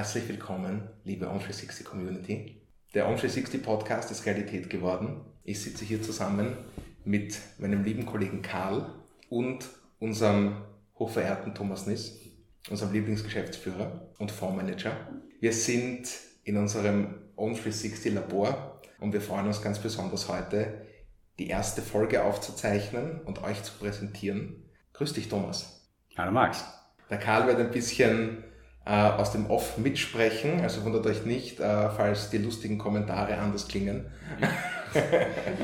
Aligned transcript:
Herzlich 0.00 0.30
willkommen, 0.30 0.88
liebe 1.04 1.26
On360 1.26 1.84
Community. 1.84 2.62
Der 2.94 3.06
On360 3.06 3.62
Podcast 3.62 4.10
ist 4.10 4.24
Realität 4.24 4.70
geworden. 4.70 5.20
Ich 5.44 5.60
sitze 5.60 5.84
hier 5.84 6.00
zusammen 6.00 6.56
mit 7.04 7.38
meinem 7.58 7.84
lieben 7.84 8.06
Kollegen 8.06 8.40
Karl 8.40 8.94
und 9.28 9.68
unserem 9.98 10.62
hochverehrten 10.98 11.54
Thomas 11.54 11.86
Niss, 11.86 12.18
unserem 12.70 12.94
Lieblingsgeschäftsführer 12.94 14.08
und 14.18 14.30
Fondsmanager. 14.30 14.96
Wir 15.38 15.52
sind 15.52 16.08
in 16.44 16.56
unserem 16.56 17.16
On360 17.36 18.14
Labor 18.14 18.80
und 19.00 19.12
wir 19.12 19.20
freuen 19.20 19.48
uns 19.48 19.60
ganz 19.60 19.80
besonders 19.80 20.30
heute, 20.30 20.86
die 21.38 21.48
erste 21.48 21.82
Folge 21.82 22.24
aufzuzeichnen 22.24 23.20
und 23.20 23.42
euch 23.42 23.62
zu 23.64 23.74
präsentieren. 23.74 24.64
Grüß 24.94 25.12
dich, 25.12 25.28
Thomas. 25.28 25.90
Hallo, 26.16 26.32
Max. 26.32 26.64
Der 27.10 27.18
Karl 27.18 27.48
wird 27.48 27.58
ein 27.58 27.70
bisschen 27.70 28.44
aus 28.90 29.32
dem 29.32 29.46
Off 29.50 29.78
mitsprechen, 29.78 30.60
also 30.60 30.84
wundert 30.84 31.06
euch 31.06 31.24
nicht, 31.24 31.60
äh, 31.60 31.90
falls 31.90 32.30
die 32.30 32.38
lustigen 32.38 32.78
Kommentare 32.78 33.38
anders 33.38 33.68
klingen. 33.68 34.06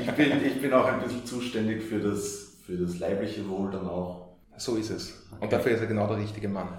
ich, 0.01 0.11
bin, 0.11 0.45
ich 0.45 0.61
bin 0.61 0.73
auch 0.73 0.85
ein 0.85 1.01
bisschen 1.01 1.25
zuständig 1.25 1.83
für 1.83 1.99
das, 1.99 2.57
für 2.65 2.77
das 2.77 2.99
leibliche 2.99 3.47
Wohl 3.49 3.71
dann 3.71 3.87
auch. 3.87 4.37
So 4.55 4.75
ist 4.75 4.89
es. 4.89 5.25
Okay. 5.31 5.43
Und 5.43 5.53
dafür 5.53 5.71
ist 5.73 5.81
er 5.81 5.87
genau 5.87 6.07
der 6.07 6.17
richtige 6.17 6.47
Mann. 6.47 6.69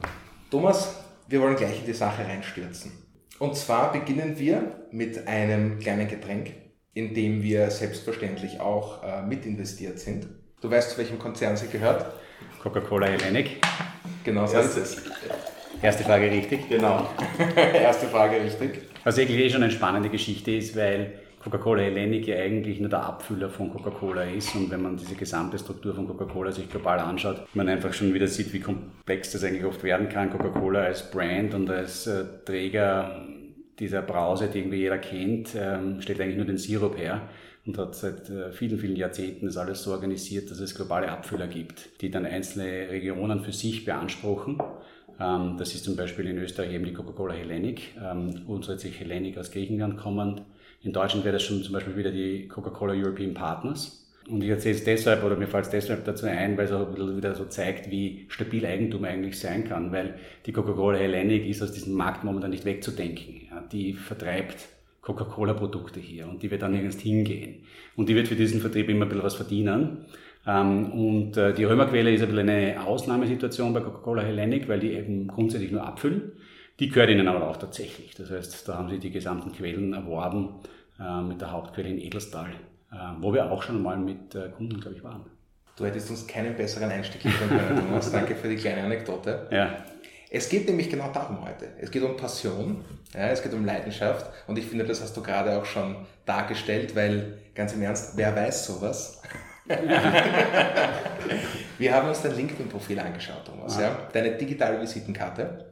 Thomas, 0.51 0.95
wir 1.29 1.41
wollen 1.41 1.57
gleich 1.57 1.81
in 1.81 1.87
die 1.87 1.93
Sache 1.93 2.25
reinstürzen. 2.25 2.93
Und 3.39 3.55
zwar 3.55 3.93
beginnen 3.93 4.39
wir 4.39 4.87
mit 4.91 5.29
einem 5.29 5.79
kleinen 5.79 6.09
Getränk, 6.09 6.55
in 6.95 7.15
dem 7.15 7.43
wir 7.43 7.71
selbstverständlich 7.71 8.61
auch 8.61 9.03
äh, 9.05 9.23
mitinvestiert 9.23 9.99
sind. 9.99 10.27
Du 10.61 10.71
weißt, 10.71 10.91
zu 10.93 10.99
welchem 10.99 11.19
Konzern 11.19 11.57
sie 11.57 11.69
gehört? 11.69 12.15
Coca-Cola 12.63 13.07
Hellenic. 13.07 13.61
Genau 14.25 14.47
so 14.47 14.59
ist 14.59 14.77
es. 14.77 14.97
Erste 15.81 16.03
Frage 16.03 16.31
richtig. 16.31 16.69
Genau. 16.69 17.09
Erste 17.57 18.07
Frage 18.07 18.43
richtig. 18.43 18.83
Was 19.05 19.19
eigentlich 19.19 19.39
eh 19.39 19.51
schon 19.51 19.63
eine 19.63 19.71
spannende 19.71 20.09
Geschichte 20.09 20.51
ist, 20.51 20.75
weil 20.77 21.13
Coca-Cola 21.43 21.83
Hellenic 21.83 22.27
ja 22.27 22.37
eigentlich 22.37 22.81
nur 22.81 22.89
der 22.89 23.05
Abfüller 23.05 23.49
von 23.49 23.71
Coca-Cola 23.71 24.25
ist 24.25 24.55
und 24.57 24.71
wenn 24.71 24.83
man 24.83 24.97
diese 24.97 25.15
gesamte 25.15 25.57
Struktur 25.57 25.95
von 25.95 26.09
Coca-Cola 26.09 26.51
sich 26.51 26.69
global 26.69 26.99
anschaut, 26.99 27.47
man 27.55 27.69
einfach 27.69 27.93
schon 27.93 28.13
wieder 28.13 28.27
sieht, 28.27 28.53
wie 28.53 28.61
komplex 28.61 29.31
das 29.31 29.45
eigentlich 29.45 29.65
oft 29.65 29.85
werden 29.85 30.09
kann. 30.09 30.31
Coca-Cola 30.31 30.81
als 30.81 31.09
Brand 31.11 31.55
und 31.55 31.71
als 31.71 32.09
äh, 32.09 32.25
Träger 32.45 33.25
dieser 33.79 34.03
Brause, 34.03 34.49
die 34.53 34.59
irgendwie 34.59 34.79
jeder 34.79 34.99
kennt, 34.99 35.55
ähm, 35.57 36.03
stellt 36.03 36.21
eigentlich 36.21 36.39
nur 36.39 36.47
den 36.47 36.59
Sirup 36.59 36.99
her 36.99 37.23
und 37.67 37.79
hat 37.79 37.95
seit 37.95 38.29
äh, 38.31 38.51
vielen, 38.51 38.79
vielen 38.81 38.97
Jahrzehnten 38.97 39.47
das 39.47 39.57
alles 39.57 39.85
so 39.85 39.93
organisiert, 39.93 40.51
dass 40.51 40.59
es 40.59 40.75
globale 40.75 41.09
Abfüller 41.09 41.47
gibt, 41.47 42.01
die 42.01 42.11
dann 42.11 42.27
einzelne 42.27 42.91
Regionen 42.91 43.45
für 43.45 43.53
sich 43.53 43.85
beanspruchen. 43.85 44.59
Ähm, 45.21 45.57
das 45.59 45.75
ist 45.75 45.85
zum 45.85 45.97
Beispiel 45.97 46.27
in 46.27 46.39
Österreich 46.39 46.73
eben 46.73 46.85
die 46.85 46.93
Coca-Cola 46.93 47.35
Hellenic, 47.35 47.95
ähm, 48.03 48.63
sich 48.79 49.01
Hellenic 49.01 49.39
aus 49.39 49.51
Griechenland 49.51 49.97
kommend. 49.97 50.43
In 50.83 50.93
Deutschland 50.93 51.25
wäre 51.25 51.35
das 51.35 51.43
schon 51.43 51.63
zum 51.63 51.73
Beispiel 51.73 51.97
wieder 51.97 52.11
die 52.11 52.47
Coca-Cola 52.49 52.95
European 52.95 53.35
Partners. 53.35 54.05
Und 54.29 54.43
ich 54.45 54.51
erzähle 54.51 54.75
es 54.75 54.85
deshalb, 54.85 55.25
oder 55.25 55.37
mir 55.37 55.47
fällt 55.47 55.65
es 55.65 55.71
deshalb 55.71 56.05
dazu 56.05 56.27
ein, 56.27 56.57
weil 56.57 56.67
es 56.67 56.73
auch 56.73 56.95
wieder 56.95 57.35
so 57.35 57.47
zeigt, 57.47 57.91
wie 57.91 58.27
stabil 58.29 58.65
Eigentum 58.67 59.05
eigentlich 59.05 59.39
sein 59.39 59.65
kann, 59.65 59.91
weil 59.91 60.19
die 60.45 60.53
Coca-Cola 60.53 60.99
Hellenic 60.99 61.47
ist 61.47 61.63
aus 61.63 61.73
diesem 61.73 61.95
Markt 61.95 62.25
momentan 62.25 62.51
nicht 62.51 62.67
wegzudenken. 62.67 63.49
Ja, 63.51 63.61
die 63.73 63.95
vertreibt 63.95 64.69
Coca-Cola-Produkte 65.01 65.99
hier 66.01 66.29
und 66.29 66.43
die 66.43 66.51
wird 66.51 66.61
dann 66.61 66.73
nirgends 66.73 67.01
hingehen. 67.01 67.65
Und 67.97 68.11
die 68.11 68.15
wird 68.15 68.29
für 68.29 68.37
diesen 68.37 68.61
Vertrieb 68.61 68.91
immer 68.91 69.07
ein 69.07 69.09
bisschen 69.09 69.25
was 69.25 69.35
verdienen. 69.35 70.05
Ähm, 70.49 70.93
und 70.93 71.37
äh, 71.37 71.53
die 71.53 71.65
Römerquelle 71.65 72.11
ist 72.11 72.23
ein 72.23 72.31
bisschen 72.31 72.49
eine 72.49 72.83
Ausnahmesituation 72.83 73.75
bei 73.75 73.81
Coca-Cola 73.81 74.23
Hellenic, 74.23 74.67
weil 74.67 74.81
die 74.81 74.95
eben 74.95 75.29
grundsätzlich 75.29 75.71
nur 75.71 75.87
abfüllen. 75.87 76.33
Die 76.81 76.89
gehört 76.89 77.11
ihnen 77.11 77.29
aber 77.29 77.49
auch 77.49 77.59
tatsächlich. 77.59 78.15
Das 78.15 78.31
heißt, 78.31 78.67
da 78.67 78.79
haben 78.79 78.89
sie 78.89 78.99
die 78.99 79.11
gesamten 79.11 79.53
Quellen 79.53 79.93
erworben 79.93 80.61
äh, 80.99 81.21
mit 81.21 81.43
der 81.43 81.53
Hauptquelle 81.53 81.91
in 81.91 81.99
Edelstal, 81.99 82.49
äh, 82.91 82.97
wo 83.21 83.35
wir 83.35 83.53
auch 83.53 83.63
schon 83.63 83.83
mal 83.83 83.99
mit 83.99 84.37
Kunden, 84.57 84.81
glaube 84.81 84.97
ich, 84.97 85.05
waren. 85.05 85.27
Du 85.77 85.85
hättest 85.85 86.11
uns 86.11 86.27
keinen 86.27 86.57
besseren 86.57 86.91
Einstieg 86.91 87.23
liefern 87.25 87.51
können, 87.51 87.81
Thomas. 87.81 88.11
Danke 88.13 88.35
für 88.35 88.49
die 88.49 88.57
kleine 88.57 88.83
Anekdote. 88.83 89.49
Ja. 89.51 89.85
Es 90.31 90.49
geht 90.49 90.67
nämlich 90.67 90.91
genau 90.91 91.11
darum 91.13 91.45
heute. 91.45 91.69
Es 91.81 91.91
geht 91.91 92.03
um 92.03 92.17
Passion, 92.17 92.85
ja, 93.15 93.29
es 93.29 93.43
geht 93.43 93.53
um 93.53 93.65
Leidenschaft 93.65 94.31
und 94.47 94.59
ich 94.59 94.67
finde, 94.67 94.85
das 94.85 95.01
hast 95.01 95.17
du 95.17 95.23
gerade 95.23 95.57
auch 95.57 95.65
schon 95.65 95.97
dargestellt, 96.27 96.95
weil 96.97 97.39
ganz 97.55 97.73
im 97.75 97.83
Ernst, 97.83 98.17
wer 98.17 98.35
weiß 98.35 98.67
sowas? 98.67 99.23
Wir 101.79 101.95
haben 101.95 102.09
uns 102.09 102.23
dein 102.23 102.37
LinkedIn-Profil 102.37 102.99
angeschaut, 102.99 103.45
Thomas, 103.45 103.77
ah. 103.79 103.83
ja, 103.83 104.09
deine 104.13 104.37
digitale 104.37 104.81
Visitenkarte. 104.81 105.67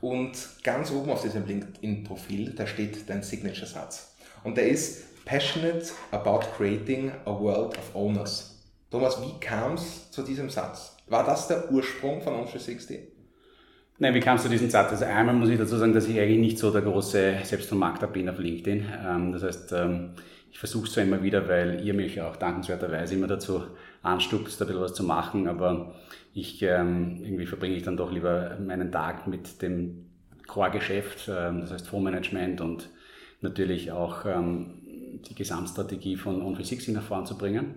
Und 0.00 0.32
ganz 0.62 0.90
oben 0.90 1.10
auf 1.10 1.22
diesem 1.22 1.46
LinkedIn-Profil, 1.46 2.54
da 2.54 2.66
steht 2.66 3.08
dein 3.08 3.22
Signature-Satz. 3.22 4.16
Und 4.44 4.56
der 4.56 4.68
ist 4.68 5.24
Passionate 5.24 5.86
about 6.12 6.40
creating 6.56 7.10
a 7.24 7.30
world 7.30 7.76
of 7.76 7.94
owners. 7.94 8.58
Thomas, 8.90 9.20
wie 9.22 9.38
kam 9.38 9.74
es 9.74 10.10
zu 10.10 10.22
diesem 10.22 10.50
Satz? 10.50 10.96
War 11.06 11.24
das 11.24 11.46
der 11.48 11.70
Ursprung 11.70 12.22
von 12.22 12.34
On360? 12.34 12.98
Nein, 13.98 14.14
wie 14.14 14.20
kam 14.20 14.36
es 14.36 14.42
zu 14.42 14.48
diesem 14.48 14.70
Satz? 14.70 14.92
Also 14.92 15.04
einmal 15.04 15.34
muss 15.34 15.50
ich 15.50 15.58
dazu 15.58 15.76
sagen, 15.76 15.92
dass 15.92 16.08
ich 16.08 16.18
eigentlich 16.18 16.38
nicht 16.38 16.58
so 16.58 16.70
der 16.70 16.80
große 16.80 17.34
Selbstvermarkter 17.44 18.06
bin 18.06 18.30
auf 18.30 18.38
LinkedIn. 18.38 18.86
Ähm, 19.06 19.32
das 19.32 19.42
heißt, 19.42 19.72
ähm, 19.72 20.14
ich 20.50 20.58
versuche 20.58 20.86
es 20.86 20.92
zwar 20.92 21.04
immer 21.04 21.22
wieder, 21.22 21.48
weil 21.48 21.80
ihr 21.84 21.94
mich 21.94 22.20
auch 22.20 22.36
dankenswerterweise 22.36 23.14
immer 23.14 23.26
dazu 23.26 23.62
anstupst, 24.02 24.60
ein 24.60 24.68
bisschen 24.68 24.82
was 24.82 24.94
zu 24.94 25.04
machen, 25.04 25.48
aber 25.48 25.94
ich 26.34 26.62
ähm, 26.62 27.20
irgendwie 27.22 27.46
verbringe 27.46 27.76
ich 27.76 27.82
dann 27.82 27.96
doch 27.96 28.12
lieber 28.12 28.56
meinen 28.64 28.90
Tag 28.90 29.26
mit 29.26 29.62
dem 29.62 30.06
Core-Geschäft, 30.46 31.28
das 31.28 31.70
heißt 31.70 31.86
Fondsmanagement 31.86 32.60
und 32.60 32.88
natürlich 33.40 33.92
auch 33.92 34.24
die 34.24 35.34
Gesamtstrategie 35.34 36.16
von 36.16 36.42
On360 36.42 36.92
nach 36.92 37.02
vorn 37.02 37.26
zu 37.26 37.38
bringen. 37.38 37.76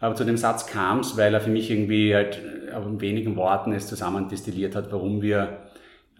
Aber 0.00 0.16
zu 0.16 0.24
dem 0.24 0.36
Satz 0.36 0.66
kam 0.66 1.00
es, 1.00 1.16
weil 1.16 1.32
er 1.32 1.40
für 1.40 1.50
mich 1.50 1.70
irgendwie 1.70 2.14
halt 2.14 2.40
in 2.74 3.00
wenigen 3.00 3.36
Worten 3.36 3.72
es 3.72 3.86
zusammendestilliert 3.86 4.74
hat, 4.74 4.90
warum 4.90 5.22
wir 5.22 5.61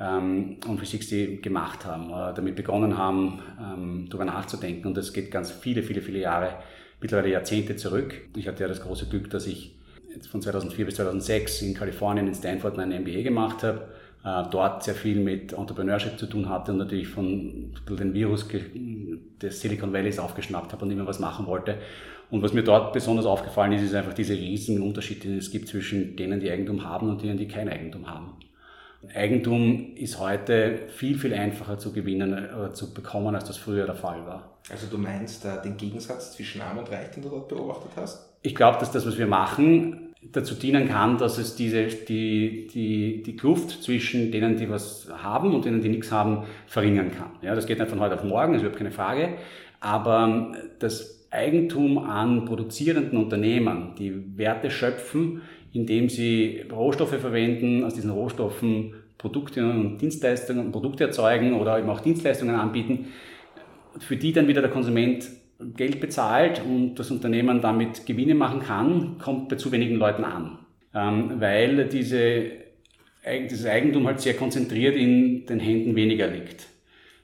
ähm, 0.02 0.56
On 0.66 0.76
360 0.76 1.42
gemacht 1.42 1.86
haben, 1.86 2.10
äh, 2.10 2.34
damit 2.34 2.56
begonnen 2.56 2.98
haben, 2.98 3.40
ähm, 3.60 4.06
darüber 4.08 4.24
nachzudenken. 4.24 4.88
Und 4.88 4.96
das 4.96 5.12
geht 5.12 5.30
ganz 5.30 5.50
viele, 5.50 5.82
viele, 5.82 6.02
viele 6.02 6.18
Jahre, 6.18 6.54
mittlerweile 7.00 7.30
Jahrzehnte 7.30 7.76
zurück. 7.76 8.14
Ich 8.36 8.48
hatte 8.48 8.62
ja 8.62 8.68
das 8.68 8.80
große 8.80 9.06
Glück, 9.06 9.30
dass 9.30 9.46
ich 9.46 9.76
von 10.30 10.42
2004 10.42 10.84
bis 10.84 10.96
2006 10.96 11.62
in 11.62 11.74
Kalifornien 11.74 12.26
in 12.26 12.34
Stanford 12.34 12.76
mein 12.76 12.90
MBA 12.90 13.22
gemacht 13.22 13.62
habe, 13.62 13.88
äh, 14.24 14.50
dort 14.50 14.82
sehr 14.82 14.94
viel 14.94 15.20
mit 15.20 15.52
Entrepreneurship 15.52 16.18
zu 16.18 16.26
tun 16.26 16.48
hatte 16.48 16.72
und 16.72 16.78
natürlich 16.78 17.08
von 17.08 17.72
den 17.88 18.14
Virus 18.14 18.46
des 19.40 19.60
Silicon 19.60 19.92
Valleys 19.92 20.18
aufgeschnappt 20.18 20.72
habe 20.72 20.84
und 20.84 20.90
immer 20.90 21.06
was 21.06 21.18
machen 21.20 21.46
wollte. 21.46 21.78
Und 22.30 22.42
was 22.42 22.52
mir 22.52 22.62
dort 22.62 22.92
besonders 22.92 23.26
aufgefallen 23.26 23.72
ist, 23.72 23.82
ist 23.82 23.94
einfach 23.94 24.14
diese 24.14 24.34
riesigen 24.34 24.82
Unterschiede, 24.82 25.28
die 25.28 25.36
es 25.36 25.50
gibt 25.50 25.68
zwischen 25.68 26.16
denen, 26.16 26.40
die 26.40 26.50
Eigentum 26.50 26.82
haben 26.84 27.10
und 27.10 27.22
denen, 27.22 27.36
die 27.36 27.46
kein 27.46 27.68
Eigentum 27.68 28.08
haben. 28.08 28.32
Eigentum 29.14 29.96
ist 29.96 30.18
heute 30.18 30.80
viel, 30.88 31.18
viel 31.18 31.34
einfacher 31.34 31.78
zu 31.78 31.92
gewinnen 31.92 32.32
oder 32.32 32.70
äh, 32.70 32.72
zu 32.72 32.94
bekommen, 32.94 33.34
als 33.34 33.44
das 33.44 33.56
früher 33.56 33.84
der 33.84 33.96
Fall 33.96 34.24
war. 34.26 34.58
Also 34.70 34.86
du 34.86 34.96
meinst 34.96 35.44
äh, 35.44 35.60
den 35.62 35.76
Gegensatz 35.76 36.32
zwischen 36.32 36.60
Arm 36.60 36.78
und 36.78 36.90
Reich, 36.90 37.10
den 37.10 37.22
du 37.22 37.28
dort 37.28 37.48
beobachtet 37.48 37.90
hast? 37.96 38.28
Ich 38.42 38.54
glaube, 38.54 38.78
dass 38.78 38.92
das, 38.92 39.06
was 39.06 39.18
wir 39.18 39.26
machen, 39.26 40.14
dazu 40.30 40.54
dienen 40.54 40.88
kann, 40.88 41.18
dass 41.18 41.38
es 41.38 41.56
diese, 41.56 41.86
die, 41.86 42.68
die, 42.72 43.22
die 43.24 43.36
Kluft 43.36 43.82
zwischen 43.82 44.30
denen, 44.30 44.56
die 44.56 44.70
was 44.70 45.08
haben 45.12 45.54
und 45.54 45.64
denen, 45.64 45.80
die 45.80 45.88
nichts 45.88 46.12
haben, 46.12 46.44
verringern 46.66 47.10
kann. 47.10 47.30
Ja, 47.42 47.54
das 47.54 47.66
geht 47.66 47.78
nicht 47.78 47.90
von 47.90 48.00
heute 48.00 48.14
auf 48.14 48.24
morgen, 48.24 48.52
das 48.52 48.62
ist 48.62 48.66
überhaupt 48.66 48.78
keine 48.78 48.92
Frage. 48.92 49.34
Aber 49.80 50.52
das 50.78 51.26
Eigentum 51.32 51.98
an 51.98 52.44
produzierenden 52.44 53.18
Unternehmen, 53.18 53.94
die 53.98 54.38
Werte 54.38 54.70
schöpfen, 54.70 55.42
indem 55.72 56.08
sie 56.08 56.64
Rohstoffe 56.70 57.18
verwenden, 57.18 57.84
aus 57.84 57.94
diesen 57.94 58.10
Rohstoffen 58.10 58.94
Produkte 59.18 59.64
und 59.64 59.98
Dienstleistungen, 59.98 60.72
Produkte 60.72 61.04
erzeugen 61.04 61.54
oder 61.54 61.78
eben 61.78 61.88
auch 61.88 62.00
Dienstleistungen 62.00 62.56
anbieten, 62.56 63.06
für 63.98 64.16
die 64.16 64.32
dann 64.32 64.48
wieder 64.48 64.60
der 64.60 64.70
Konsument 64.70 65.28
Geld 65.76 66.00
bezahlt 66.00 66.60
und 66.64 66.96
das 66.96 67.10
Unternehmen 67.10 67.60
damit 67.60 68.04
Gewinne 68.04 68.34
machen 68.34 68.60
kann, 68.60 69.18
kommt 69.18 69.48
bei 69.48 69.56
zu 69.56 69.70
wenigen 69.70 69.94
Leuten 69.96 70.24
an. 70.24 70.58
Ähm, 70.94 71.40
weil 71.40 71.86
diese, 71.86 72.50
dieses 73.48 73.64
Eigentum 73.66 74.06
halt 74.06 74.20
sehr 74.20 74.34
konzentriert 74.34 74.96
in 74.96 75.46
den 75.46 75.60
Händen 75.60 75.94
weniger 75.94 76.26
liegt. 76.26 76.66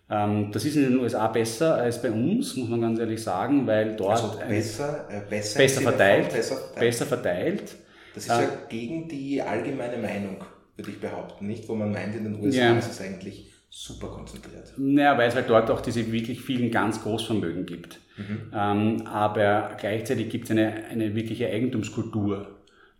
Ähm, 0.08 0.50
das 0.52 0.64
ist 0.64 0.76
in 0.76 0.84
den 0.84 0.98
USA 1.00 1.26
besser 1.26 1.74
als 1.74 2.00
bei 2.00 2.10
uns, 2.10 2.56
muss 2.56 2.68
man 2.68 2.80
ganz 2.80 2.98
ehrlich 2.98 3.22
sagen, 3.22 3.66
weil 3.66 3.96
dort 3.96 4.22
also 4.22 4.38
besser, 4.48 5.06
äh, 5.10 5.20
besser, 5.28 5.58
besser, 5.58 5.80
verteilt, 5.82 6.32
besser, 6.32 6.56
verteilt, 6.56 6.80
besser 6.80 7.06
verteilt. 7.06 7.76
Das 8.18 8.24
ist 8.24 8.30
ja 8.30 8.42
äh, 8.42 8.68
gegen 8.68 9.08
die 9.08 9.40
allgemeine 9.40 9.96
Meinung, 9.96 10.38
würde 10.76 10.90
ich 10.90 11.00
behaupten, 11.00 11.46
nicht? 11.46 11.68
Wo 11.68 11.74
man 11.74 11.92
meint, 11.92 12.16
in 12.16 12.24
den 12.24 12.44
USA 12.44 12.58
ja. 12.58 12.78
ist 12.78 12.90
es 12.90 13.00
eigentlich 13.00 13.52
super 13.70 14.08
konzentriert. 14.08 14.72
Naja, 14.76 15.16
weil 15.16 15.28
es 15.28 15.34
halt 15.34 15.48
dort 15.48 15.70
auch 15.70 15.80
diese 15.80 16.10
wirklich 16.10 16.40
vielen 16.40 16.70
ganz 16.70 17.02
Großvermögen 17.02 17.66
gibt. 17.66 18.00
Mhm. 18.16 18.52
Ähm, 18.52 19.06
aber 19.06 19.76
gleichzeitig 19.78 20.30
gibt 20.30 20.46
es 20.46 20.50
eine, 20.50 20.86
eine 20.86 21.14
wirkliche 21.14 21.48
Eigentumskultur 21.48 22.57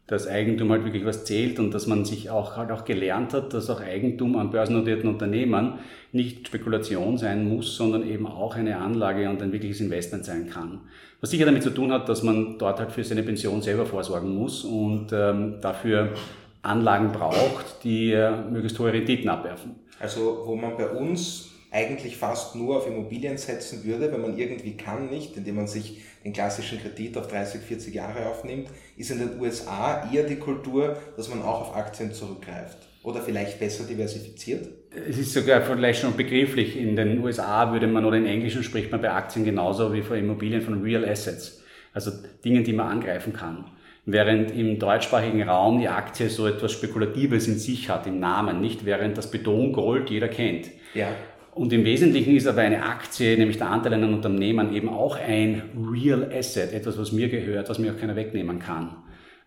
dass 0.08 0.26
Eigentum 0.26 0.72
halt 0.72 0.84
wirklich 0.84 1.05
was 1.05 1.25
zählt 1.26 1.58
und 1.58 1.72
dass 1.72 1.87
man 1.87 2.05
sich 2.05 2.31
auch 2.31 2.56
halt 2.56 2.72
auch 2.72 2.84
gelernt 2.84 3.34
hat, 3.34 3.52
dass 3.52 3.69
auch 3.69 3.81
Eigentum 3.81 4.37
an 4.37 4.50
börsennotierten 4.50 5.08
Unternehmen 5.08 5.75
nicht 6.12 6.49
Spekulation 6.49 7.19
sein 7.19 7.46
muss, 7.46 7.76
sondern 7.76 8.08
eben 8.08 8.26
auch 8.26 8.56
eine 8.56 8.78
Anlage 8.78 9.28
und 9.28 9.43
ein 9.43 9.52
wirkliches 9.52 9.81
Investment 9.81 10.25
sein 10.25 10.49
kann. 10.49 10.81
Was 11.20 11.31
sicher 11.31 11.44
damit 11.44 11.62
zu 11.62 11.70
tun 11.70 11.93
hat, 11.93 12.08
dass 12.08 12.22
man 12.22 12.58
dort 12.58 12.81
halt 12.81 12.90
für 12.90 13.05
seine 13.05 13.22
Pension 13.22 13.60
selber 13.60 13.84
vorsorgen 13.84 14.34
muss 14.34 14.64
und 14.64 15.08
ähm, 15.12 15.56
dafür 15.60 16.14
Anlagen 16.62 17.12
braucht, 17.12 17.84
die 17.84 18.12
äh, 18.12 18.31
möglichst 18.50 18.78
hohe 18.78 18.93
Renditen 18.93 19.28
abwerfen. 19.28 19.75
Also 20.00 20.43
wo 20.46 20.56
man 20.56 20.76
bei 20.76 20.88
uns 20.88 21.48
eigentlich 21.70 22.17
fast 22.17 22.56
nur 22.56 22.79
auf 22.79 22.87
Immobilien 22.87 23.37
setzen 23.37 23.85
würde, 23.85 24.11
wenn 24.11 24.23
man 24.23 24.38
irgendwie 24.38 24.76
kann, 24.76 25.11
nicht, 25.11 25.37
indem 25.37 25.56
man 25.56 25.67
sich 25.67 26.00
den 26.25 26.32
klassischen 26.32 26.81
Kredit 26.81 27.17
auf 27.19 27.29
30, 27.29 27.61
40 27.61 27.94
Jahre 27.94 28.26
aufnimmt, 28.26 28.69
ist 28.97 29.11
in 29.11 29.19
den 29.19 29.41
USA 29.41 30.11
eher 30.12 30.25
die 30.25 30.37
Kultur, 30.37 30.97
dass 31.17 31.29
man 31.29 31.43
auch 31.43 31.61
auf 31.61 31.76
Aktien 31.76 32.12
zurückgreift. 32.12 32.79
Oder 33.03 33.20
vielleicht 33.23 33.61
besser 33.61 33.85
diversifiziert? 33.85 34.69
Es 35.09 35.19
ist 35.19 35.32
sogar 35.32 35.62
vielleicht 35.62 36.00
schon 36.00 36.17
begrifflich. 36.17 36.76
In 36.76 36.97
den 36.97 37.23
USA 37.23 37.73
würde 37.73 37.87
man 37.87 38.05
oder 38.05 38.17
in 38.17 38.26
Englischen 38.26 38.62
spricht 38.62 38.91
man 38.91 39.00
bei 39.00 39.11
Aktien 39.11 39.44
genauso 39.44 39.93
wie 39.93 40.00
bei 40.00 40.19
Immobilien 40.19 40.62
von 40.62 40.82
Real 40.82 41.05
Assets. 41.05 41.62
Also 41.93 42.11
Dingen, 42.44 42.65
die 42.65 42.73
man 42.73 42.88
angreifen 42.88 43.32
kann. 43.32 43.67
Während 44.05 44.50
im 44.53 44.79
deutschsprachigen 44.79 45.43
Raum 45.43 45.81
die 45.81 45.88
Aktie 45.88 46.31
so 46.31 46.47
etwas 46.47 46.73
Spekulatives 46.73 47.47
in 47.47 47.59
sich 47.59 47.91
hat, 47.91 48.06
im 48.06 48.20
Namen, 48.20 48.61
nicht 48.61 48.87
während 48.87 49.19
das 49.19 49.31
Betongold 49.31 50.09
jeder 50.09 50.29
kennt. 50.29 50.70
Ja. 50.94 51.09
Und 51.58 51.72
im 51.72 51.84
Wesentlichen 51.84 52.37
ist 52.37 52.46
aber 52.46 52.60
eine 52.60 52.84
Aktie, 52.84 53.37
nämlich 53.37 53.58
der 53.58 53.69
Anteil 53.69 53.93
an 53.93 54.05
einem 54.05 54.14
Unternehmen, 54.14 54.72
eben 54.72 54.88
auch 54.88 55.19
ein 55.19 55.62
Real 55.93 56.31
Asset, 56.32 56.72
etwas, 56.72 56.96
was 56.96 57.10
mir 57.10 57.28
gehört, 57.28 57.69
was 57.69 57.81
mir 57.81 57.93
auch 57.93 57.99
keiner 57.99 58.14
wegnehmen 58.14 58.60
kann. 58.60 58.94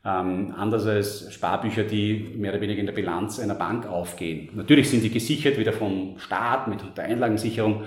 Ähm, 0.04 0.54
anders 0.58 0.86
als 0.86 1.34
Sparbücher, 1.34 1.84
die 1.84 2.34
mehr 2.36 2.52
oder 2.52 2.60
weniger 2.60 2.82
in 2.82 2.86
der 2.86 2.92
Bilanz 2.92 3.40
einer 3.40 3.56
Bank 3.56 3.88
aufgehen. 3.88 4.50
Natürlich 4.56 4.90
sind 4.90 5.04
sie 5.04 5.10
gesichert 5.10 5.58
wieder 5.58 5.72
vom 5.72 6.16
Staat 6.18 6.68
mit 6.68 6.80
der 6.98 7.06
Einlagensicherung 7.06 7.84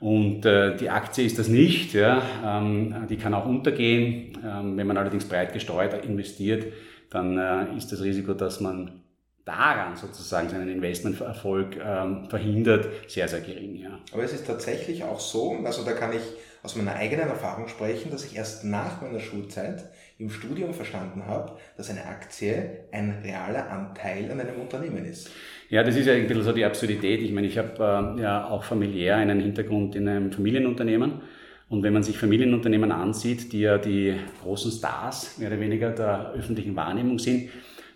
und 0.00 0.44
äh, 0.44 0.74
die 0.76 0.90
Aktie 0.90 1.24
ist 1.24 1.38
das 1.38 1.46
nicht. 1.46 1.94
Ja. 1.94 2.20
Ähm, 2.44 3.06
die 3.08 3.16
kann 3.16 3.32
auch 3.32 3.46
untergehen. 3.46 4.38
Ähm, 4.44 4.76
wenn 4.76 4.88
man 4.88 4.96
allerdings 4.96 5.26
breit 5.26 5.52
gestreut 5.52 6.04
investiert, 6.04 6.66
dann 7.10 7.38
äh, 7.38 7.76
ist 7.76 7.92
das 7.92 8.02
Risiko, 8.02 8.34
dass 8.34 8.60
man 8.60 9.01
daran 9.44 9.96
sozusagen 9.96 10.48
seinen 10.48 10.68
Investmenterfolg 10.68 11.76
ähm, 11.84 12.28
verhindert, 12.28 12.88
sehr, 13.08 13.26
sehr 13.28 13.40
gering. 13.40 13.76
Ja. 13.76 13.98
Aber 14.12 14.22
es 14.22 14.32
ist 14.32 14.46
tatsächlich 14.46 15.02
auch 15.04 15.18
so, 15.18 15.58
also 15.64 15.84
da 15.84 15.92
kann 15.92 16.12
ich 16.12 16.22
aus 16.62 16.76
meiner 16.76 16.94
eigenen 16.94 17.28
Erfahrung 17.28 17.66
sprechen, 17.66 18.10
dass 18.10 18.24
ich 18.24 18.36
erst 18.36 18.64
nach 18.64 19.02
meiner 19.02 19.18
Schulzeit 19.18 19.84
im 20.18 20.30
Studium 20.30 20.72
verstanden 20.72 21.26
habe, 21.26 21.56
dass 21.76 21.90
eine 21.90 22.06
Aktie 22.06 22.84
ein 22.92 23.18
realer 23.24 23.68
Anteil 23.68 24.30
an 24.30 24.40
einem 24.40 24.60
Unternehmen 24.60 25.04
ist. 25.04 25.30
Ja, 25.68 25.82
das 25.82 25.96
ist 25.96 26.06
ja 26.06 26.12
ein 26.12 26.28
bisschen 26.28 26.44
so 26.44 26.52
die 26.52 26.64
Absurdität. 26.64 27.20
Ich 27.22 27.32
meine, 27.32 27.48
ich 27.48 27.58
habe 27.58 28.14
äh, 28.16 28.22
ja 28.22 28.48
auch 28.48 28.62
familiär 28.62 29.16
einen 29.16 29.40
Hintergrund 29.40 29.96
in 29.96 30.06
einem 30.06 30.30
Familienunternehmen. 30.30 31.22
Und 31.68 31.82
wenn 31.82 31.94
man 31.94 32.02
sich 32.02 32.18
Familienunternehmen 32.18 32.92
ansieht, 32.92 33.52
die 33.52 33.60
ja 33.60 33.78
die 33.78 34.14
großen 34.42 34.70
Stars 34.70 35.38
mehr 35.38 35.48
oder 35.48 35.58
weniger 35.58 35.90
der 35.90 36.32
öffentlichen 36.36 36.76
Wahrnehmung 36.76 37.18
sind, 37.18 37.48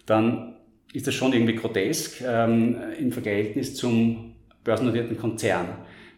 dann 0.06 0.55
ist 0.96 1.06
das 1.06 1.14
schon 1.14 1.34
irgendwie 1.34 1.54
grotesk 1.54 2.22
ähm, 2.26 2.78
im 2.98 3.12
Verhältnis 3.12 3.74
zum 3.74 4.32
börsennotierten 4.64 5.18
Konzern. 5.18 5.66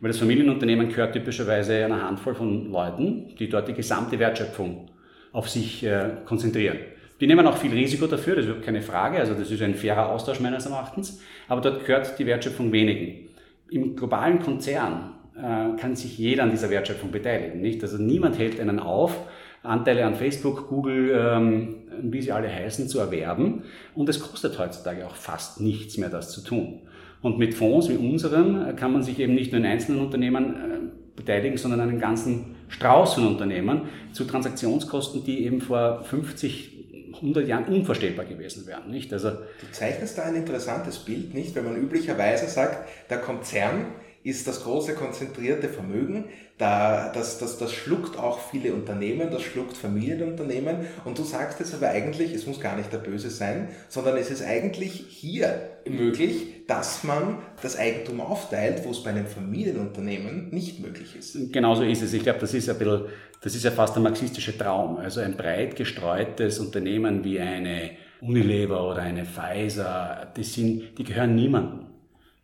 Weil 0.00 0.12
das 0.12 0.18
Familienunternehmen 0.18 0.88
gehört 0.88 1.14
typischerweise 1.14 1.84
einer 1.84 2.00
Handvoll 2.02 2.36
von 2.36 2.70
Leuten, 2.70 3.34
die 3.36 3.48
dort 3.48 3.66
die 3.66 3.74
gesamte 3.74 4.20
Wertschöpfung 4.20 4.88
auf 5.32 5.48
sich 5.48 5.82
äh, 5.82 6.10
konzentrieren. 6.24 6.78
Die 7.20 7.26
nehmen 7.26 7.44
auch 7.48 7.56
viel 7.56 7.72
Risiko 7.72 8.06
dafür, 8.06 8.36
das 8.36 8.46
ist 8.46 8.62
keine 8.62 8.80
Frage, 8.80 9.18
also 9.18 9.34
das 9.34 9.50
ist 9.50 9.60
ein 9.60 9.74
fairer 9.74 10.10
Austausch 10.10 10.38
meines 10.38 10.66
Erachtens, 10.66 11.20
aber 11.48 11.60
dort 11.60 11.84
gehört 11.84 12.16
die 12.16 12.26
Wertschöpfung 12.26 12.70
wenigen. 12.70 13.30
Im 13.70 13.96
globalen 13.96 14.38
Konzern 14.38 15.14
äh, 15.36 15.76
kann 15.76 15.96
sich 15.96 16.16
jeder 16.16 16.44
an 16.44 16.52
dieser 16.52 16.70
Wertschöpfung 16.70 17.10
beteiligen, 17.10 17.60
nicht? 17.60 17.82
Also 17.82 17.98
niemand 17.98 18.38
hält 18.38 18.60
einen 18.60 18.78
auf, 18.78 19.26
Anteile 19.68 20.04
an 20.04 20.14
Facebook, 20.14 20.68
Google, 20.68 21.10
ähm, 21.14 21.74
wie 22.02 22.22
sie 22.22 22.32
alle 22.32 22.52
heißen, 22.52 22.88
zu 22.88 22.98
erwerben. 22.98 23.62
Und 23.94 24.08
es 24.08 24.20
kostet 24.20 24.58
heutzutage 24.58 25.06
auch 25.06 25.14
fast 25.14 25.60
nichts 25.60 25.98
mehr, 25.98 26.08
das 26.08 26.30
zu 26.30 26.42
tun. 26.42 26.80
Und 27.22 27.38
mit 27.38 27.54
Fonds 27.54 27.88
wie 27.88 27.96
unseren 27.96 28.76
kann 28.76 28.92
man 28.92 29.02
sich 29.02 29.18
eben 29.18 29.34
nicht 29.34 29.52
nur 29.52 29.60
in 29.60 29.66
einzelnen 29.66 30.00
Unternehmen 30.00 30.54
äh, 30.54 31.16
beteiligen, 31.16 31.58
sondern 31.58 31.80
einen 31.80 31.98
ganzen 31.98 32.56
Strauß 32.68 33.14
von 33.14 33.26
Unternehmen 33.26 33.82
zu 34.12 34.24
Transaktionskosten, 34.24 35.24
die 35.24 35.44
eben 35.44 35.60
vor 35.60 36.04
50, 36.04 37.14
100 37.14 37.48
Jahren 37.48 37.64
unvorstellbar 37.64 38.24
gewesen 38.24 38.66
wären. 38.66 38.90
Nicht? 38.90 39.12
Also, 39.12 39.30
du 39.30 39.72
zeichnest 39.72 40.16
da 40.18 40.24
ein 40.24 40.36
interessantes 40.36 40.98
Bild, 40.98 41.34
nicht? 41.34 41.54
Wenn 41.54 41.64
man 41.64 41.76
üblicherweise 41.76 42.46
sagt, 42.46 42.88
der 43.10 43.18
Konzern 43.18 43.86
ist 44.28 44.46
das 44.46 44.64
große 44.64 44.94
konzentrierte 44.94 45.68
Vermögen. 45.68 46.24
Da, 46.58 47.10
das, 47.14 47.38
das, 47.38 47.56
das 47.56 47.72
schluckt 47.72 48.18
auch 48.18 48.40
viele 48.50 48.74
Unternehmen, 48.74 49.30
das 49.30 49.42
schluckt 49.42 49.76
Familienunternehmen. 49.76 50.86
Und 51.04 51.18
du 51.18 51.22
sagst 51.22 51.60
jetzt 51.60 51.72
aber 51.72 51.88
eigentlich, 51.88 52.34
es 52.34 52.46
muss 52.46 52.60
gar 52.60 52.76
nicht 52.76 52.92
der 52.92 52.98
Böse 52.98 53.30
sein, 53.30 53.68
sondern 53.88 54.16
es 54.16 54.30
ist 54.30 54.44
eigentlich 54.44 55.04
hier 55.08 55.70
möglich, 55.88 56.66
dass 56.66 57.04
man 57.04 57.38
das 57.62 57.78
Eigentum 57.78 58.20
aufteilt, 58.20 58.84
wo 58.84 58.90
es 58.90 59.02
bei 59.02 59.10
einem 59.10 59.26
Familienunternehmen 59.26 60.50
nicht 60.50 60.80
möglich 60.80 61.16
ist. 61.16 61.52
Genauso 61.52 61.82
ist 61.82 62.02
es. 62.02 62.12
Ich 62.12 62.22
glaube, 62.22 62.40
das 62.40 62.52
ist 62.52 62.68
ein 62.68 62.76
bisschen, 62.76 63.06
das 63.40 63.54
ist 63.54 63.64
ja 63.64 63.70
fast 63.70 63.96
ein 63.96 64.02
marxistischer 64.02 64.56
Traum. 64.58 64.98
Also 64.98 65.20
ein 65.20 65.36
breit 65.36 65.76
gestreutes 65.76 66.58
Unternehmen 66.58 67.24
wie 67.24 67.40
eine 67.40 67.92
Unilever 68.20 68.90
oder 68.90 69.02
eine 69.02 69.24
Pfizer, 69.24 70.32
die, 70.36 70.42
sind, 70.42 70.98
die 70.98 71.04
gehören 71.04 71.36
niemandem 71.36 71.87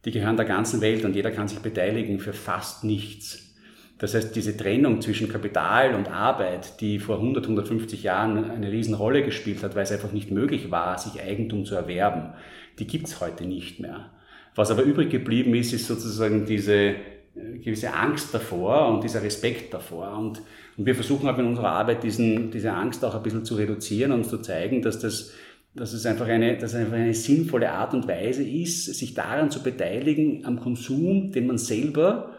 die 0.04 0.10
gehören 0.10 0.36
der 0.36 0.46
ganzen 0.46 0.80
Welt 0.80 1.04
und 1.04 1.16
jeder 1.16 1.30
kann 1.30 1.48
sich 1.48 1.60
beteiligen 1.60 2.18
für 2.18 2.32
fast 2.32 2.84
nichts. 2.84 3.40
Das 3.98 4.14
heißt, 4.14 4.34
diese 4.34 4.56
Trennung 4.56 5.00
zwischen 5.00 5.28
Kapital 5.28 5.94
und 5.94 6.10
Arbeit, 6.10 6.80
die 6.80 6.98
vor 6.98 7.16
100, 7.16 7.44
150 7.44 8.02
Jahren 8.02 8.50
eine 8.50 8.70
Riesenrolle 8.70 9.22
gespielt 9.22 9.62
hat, 9.62 9.76
weil 9.76 9.84
es 9.84 9.92
einfach 9.92 10.12
nicht 10.12 10.30
möglich 10.30 10.70
war, 10.70 10.98
sich 10.98 11.22
Eigentum 11.22 11.64
zu 11.64 11.74
erwerben, 11.74 12.34
die 12.78 12.86
gibt's 12.86 13.20
heute 13.20 13.46
nicht 13.46 13.80
mehr. 13.80 14.10
Was 14.56 14.70
aber 14.70 14.82
übrig 14.82 15.10
geblieben 15.10 15.54
ist, 15.54 15.72
ist 15.72 15.86
sozusagen 15.86 16.44
diese 16.44 16.74
äh, 16.74 16.94
gewisse 17.62 17.94
Angst 17.94 18.34
davor 18.34 18.88
und 18.88 19.04
dieser 19.04 19.22
Respekt 19.22 19.72
davor. 19.72 20.16
Und, 20.18 20.42
und 20.76 20.86
wir 20.86 20.94
versuchen 20.94 21.28
auch 21.28 21.38
in 21.38 21.46
unserer 21.46 21.70
Arbeit 21.70 22.02
diesen, 22.02 22.50
diese 22.50 22.72
Angst 22.72 23.04
auch 23.04 23.14
ein 23.14 23.22
bisschen 23.22 23.44
zu 23.44 23.54
reduzieren 23.54 24.12
und 24.12 24.24
zu 24.24 24.38
zeigen, 24.38 24.82
dass 24.82 24.98
das 24.98 25.32
dass 25.75 25.93
es 25.93 26.07
einfach 26.07 26.28
eine, 26.28 26.57
dass 26.57 26.73
es 26.73 26.81
einfach 26.81 26.95
eine 26.97 27.14
sinnvolle 27.14 27.71
Art 27.73 27.95
und 27.95 28.07
Weise 28.07 28.45
ist, 28.45 28.95
sich 28.95 29.14
daran 29.14 29.50
zu 29.50 29.62
beteiligen 29.62 30.45
am 30.45 30.61
Konsum, 30.61 31.33
den 31.33 31.47
man 31.47 31.59
selber 31.59 32.31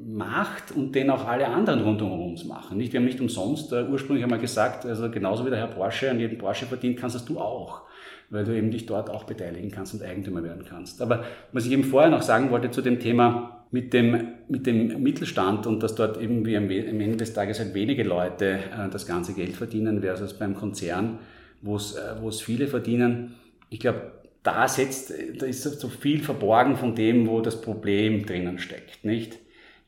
macht 0.00 0.72
und 0.72 0.94
den 0.94 1.10
auch 1.10 1.26
alle 1.26 1.48
anderen 1.48 1.80
rund 1.82 2.02
um 2.02 2.30
uns 2.30 2.44
machen. 2.44 2.78
Nicht? 2.78 2.92
Wir 2.92 3.00
haben 3.00 3.06
nicht 3.06 3.20
umsonst 3.20 3.72
äh, 3.72 3.84
ursprünglich 3.84 4.22
einmal 4.22 4.38
gesagt, 4.38 4.86
also 4.86 5.10
genauso 5.10 5.44
wie 5.44 5.50
der 5.50 5.58
Herr 5.58 5.68
Porsche 5.68 6.10
an 6.10 6.20
jedem 6.20 6.38
Porsche 6.38 6.66
verdient, 6.66 6.98
kannst 6.98 7.16
das 7.16 7.24
du 7.24 7.38
auch, 7.38 7.82
weil 8.30 8.44
du 8.44 8.56
eben 8.56 8.70
dich 8.70 8.86
dort 8.86 9.10
auch 9.10 9.24
beteiligen 9.24 9.70
kannst 9.70 9.94
und 9.94 10.02
Eigentümer 10.02 10.42
werden 10.42 10.64
kannst. 10.68 11.02
Aber 11.02 11.24
was 11.52 11.66
ich 11.66 11.72
eben 11.72 11.84
vorher 11.84 12.10
noch 12.10 12.22
sagen 12.22 12.50
wollte 12.50 12.70
zu 12.70 12.80
dem 12.80 13.00
Thema 13.00 13.66
mit 13.70 13.92
dem, 13.92 14.28
mit 14.48 14.66
dem 14.66 15.02
Mittelstand 15.02 15.66
und 15.66 15.82
dass 15.82 15.94
dort 15.94 16.20
eben 16.20 16.46
wie 16.46 16.56
am, 16.56 16.70
Ende 16.70 17.16
des 17.16 17.34
Tages 17.34 17.58
halt 17.58 17.74
wenige 17.74 18.04
Leute 18.04 18.46
äh, 18.46 18.88
das 18.90 19.06
ganze 19.06 19.34
Geld 19.34 19.56
verdienen 19.56 20.00
versus 20.00 20.34
beim 20.34 20.54
Konzern, 20.54 21.18
wo 21.62 21.76
es, 21.76 21.94
äh, 21.96 22.44
viele 22.44 22.66
verdienen. 22.68 23.34
Ich 23.70 23.80
glaube, 23.80 24.12
da 24.42 24.68
setzt, 24.68 25.12
da 25.38 25.46
ist 25.46 25.62
so 25.62 25.88
viel 25.88 26.22
verborgen 26.22 26.76
von 26.76 26.94
dem, 26.94 27.26
wo 27.26 27.40
das 27.40 27.60
Problem 27.60 28.24
drinnen 28.24 28.58
steckt, 28.58 29.04
nicht? 29.04 29.38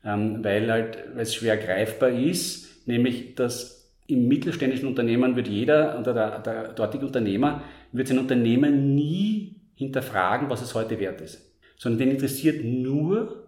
Ähm, 0.04 0.42
weil 0.42 0.70
halt, 0.70 0.98
weil 1.14 1.22
es 1.22 1.34
schwer 1.34 1.56
greifbar 1.56 2.10
ist, 2.10 2.86
nämlich, 2.86 3.34
dass 3.34 3.90
im 4.06 4.28
mittelständischen 4.28 4.88
Unternehmen 4.88 5.36
wird 5.36 5.48
jeder, 5.48 5.98
oder 5.98 6.12
der, 6.12 6.38
der 6.40 6.72
dortige 6.72 7.06
Unternehmer, 7.06 7.62
wird 7.92 8.08
sein 8.08 8.18
Unternehmen 8.18 8.94
nie 8.94 9.56
hinterfragen, 9.74 10.50
was 10.50 10.62
es 10.62 10.74
heute 10.74 10.98
wert 10.98 11.20
ist. 11.20 11.40
Sondern 11.76 12.00
den 12.00 12.10
interessiert 12.10 12.64
nur, 12.64 13.46